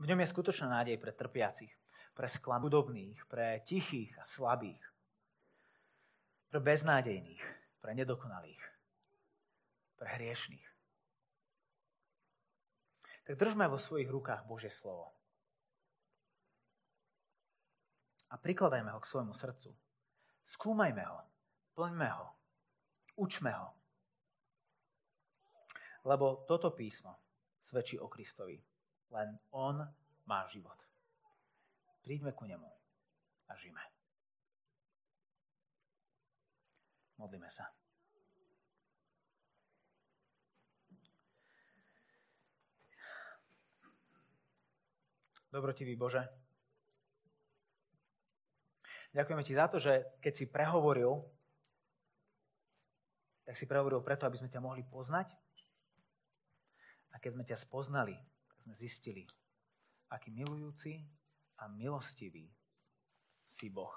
V 0.00 0.08
ňom 0.08 0.24
je 0.24 0.32
skutočná 0.32 0.72
nádej 0.72 0.96
pre 0.96 1.12
trpiacich, 1.12 1.68
pre 2.16 2.32
sklam 2.32 2.64
pre 3.28 3.60
tichých 3.68 4.16
a 4.16 4.24
slabých, 4.24 4.80
pre 6.48 6.64
beznádejných, 6.64 7.44
pre 7.84 7.92
nedokonalých, 7.92 8.64
pre 10.00 10.16
hriešných. 10.16 10.68
Tak 13.28 13.36
držme 13.36 13.68
vo 13.68 13.76
svojich 13.76 14.08
rukách 14.08 14.48
Božie 14.48 14.72
slovo. 14.72 15.12
A 18.32 18.40
prikladajme 18.40 18.96
ho 18.96 19.00
k 19.04 19.10
svojmu 19.12 19.36
srdcu. 19.36 19.76
Skúmajme 20.48 21.04
ho, 21.04 21.20
plňme 21.76 22.08
ho, 22.16 22.37
učme 23.18 23.50
ho. 23.50 23.68
Lebo 26.06 26.46
toto 26.46 26.70
písmo 26.70 27.18
svedčí 27.66 27.98
o 27.98 28.08
Kristovi. 28.08 28.56
Len 29.12 29.36
On 29.52 29.76
má 30.24 30.46
život. 30.46 30.78
Príďme 32.00 32.32
ku 32.32 32.48
Nemu 32.48 32.70
a 33.48 33.52
žime. 33.58 33.82
Modlíme 37.18 37.50
sa. 37.50 37.66
Dobrotivý 45.48 45.96
Bože, 45.96 46.28
ďakujeme 49.16 49.40
Ti 49.40 49.54
za 49.56 49.66
to, 49.72 49.80
že 49.80 50.20
keď 50.20 50.32
si 50.36 50.44
prehovoril, 50.44 51.24
tak 53.48 53.56
si 53.56 53.64
prehovoril 53.64 54.04
preto, 54.04 54.28
aby 54.28 54.36
sme 54.36 54.52
ťa 54.52 54.60
mohli 54.60 54.84
poznať. 54.84 55.32
A 57.08 57.16
keď 57.16 57.30
sme 57.32 57.44
ťa 57.48 57.56
spoznali, 57.56 58.12
tak 58.44 58.60
sme 58.60 58.76
zistili, 58.76 59.24
aký 60.12 60.28
milujúci 60.28 61.00
a 61.56 61.64
milostivý 61.72 62.52
si 63.48 63.72
Boh. 63.72 63.96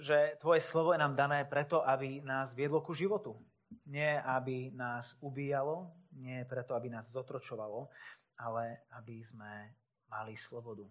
Že 0.00 0.40
Tvoje 0.40 0.64
slovo 0.64 0.96
je 0.96 1.04
nám 1.04 1.12
dané 1.12 1.44
preto, 1.44 1.84
aby 1.84 2.24
nás 2.24 2.56
viedlo 2.56 2.80
ku 2.80 2.96
životu. 2.96 3.36
Nie, 3.84 4.24
aby 4.24 4.72
nás 4.72 5.12
ubíjalo, 5.20 5.92
nie 6.16 6.48
preto, 6.48 6.72
aby 6.72 6.88
nás 6.88 7.04
zotročovalo, 7.12 7.92
ale 8.40 8.88
aby 8.96 9.20
sme 9.28 9.76
mali 10.08 10.40
slobodu. 10.40 10.88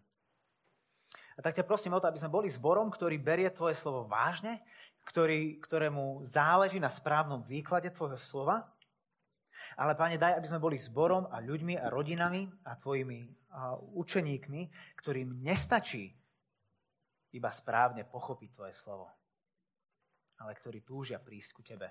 A 1.37 1.39
tak 1.41 1.57
ťa 1.57 1.65
prosím 1.65 1.97
o 1.97 2.01
to, 2.01 2.05
aby 2.05 2.21
sme 2.21 2.29
boli 2.29 2.53
zborom, 2.53 2.93
ktorý 2.93 3.17
berie 3.17 3.49
Tvoje 3.49 3.73
slovo 3.81 4.05
vážne, 4.05 4.61
ktorý, 5.05 5.59
ktorému 5.61 6.25
záleží 6.25 6.77
na 6.77 6.89
správnom 6.89 7.41
výklade 7.45 7.89
Tvojho 7.89 8.19
slova. 8.19 8.67
Ale, 9.77 9.95
Pane, 9.95 10.19
daj, 10.19 10.37
aby 10.37 10.47
sme 10.47 10.63
boli 10.63 10.77
zborom 10.77 11.29
a 11.31 11.39
ľuďmi 11.39 11.79
a 11.79 11.87
rodinami 11.87 12.49
a 12.67 12.75
Tvojimi 12.75 13.19
a 13.51 13.75
učeníkmi, 13.77 14.61
ktorým 14.99 15.43
nestačí 15.43 16.11
iba 17.31 17.49
správne 17.51 18.03
pochopiť 18.03 18.49
Tvoje 18.51 18.73
slovo, 18.75 19.07
ale 20.43 20.51
ktorí 20.55 20.83
túžia 20.83 21.19
prísť 21.19 21.51
ku 21.55 21.61
Tebe 21.63 21.87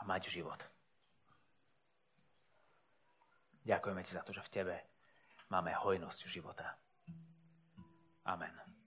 a 0.00 0.04
mať 0.08 0.32
život. 0.32 0.60
Ďakujeme 3.64 4.02
ti 4.02 4.12
za 4.16 4.24
to, 4.24 4.32
že 4.32 4.40
v 4.40 4.52
tebe 4.52 4.76
máme 5.52 5.76
hojnosť 5.76 6.20
života. 6.24 6.64
Amen. 8.24 8.79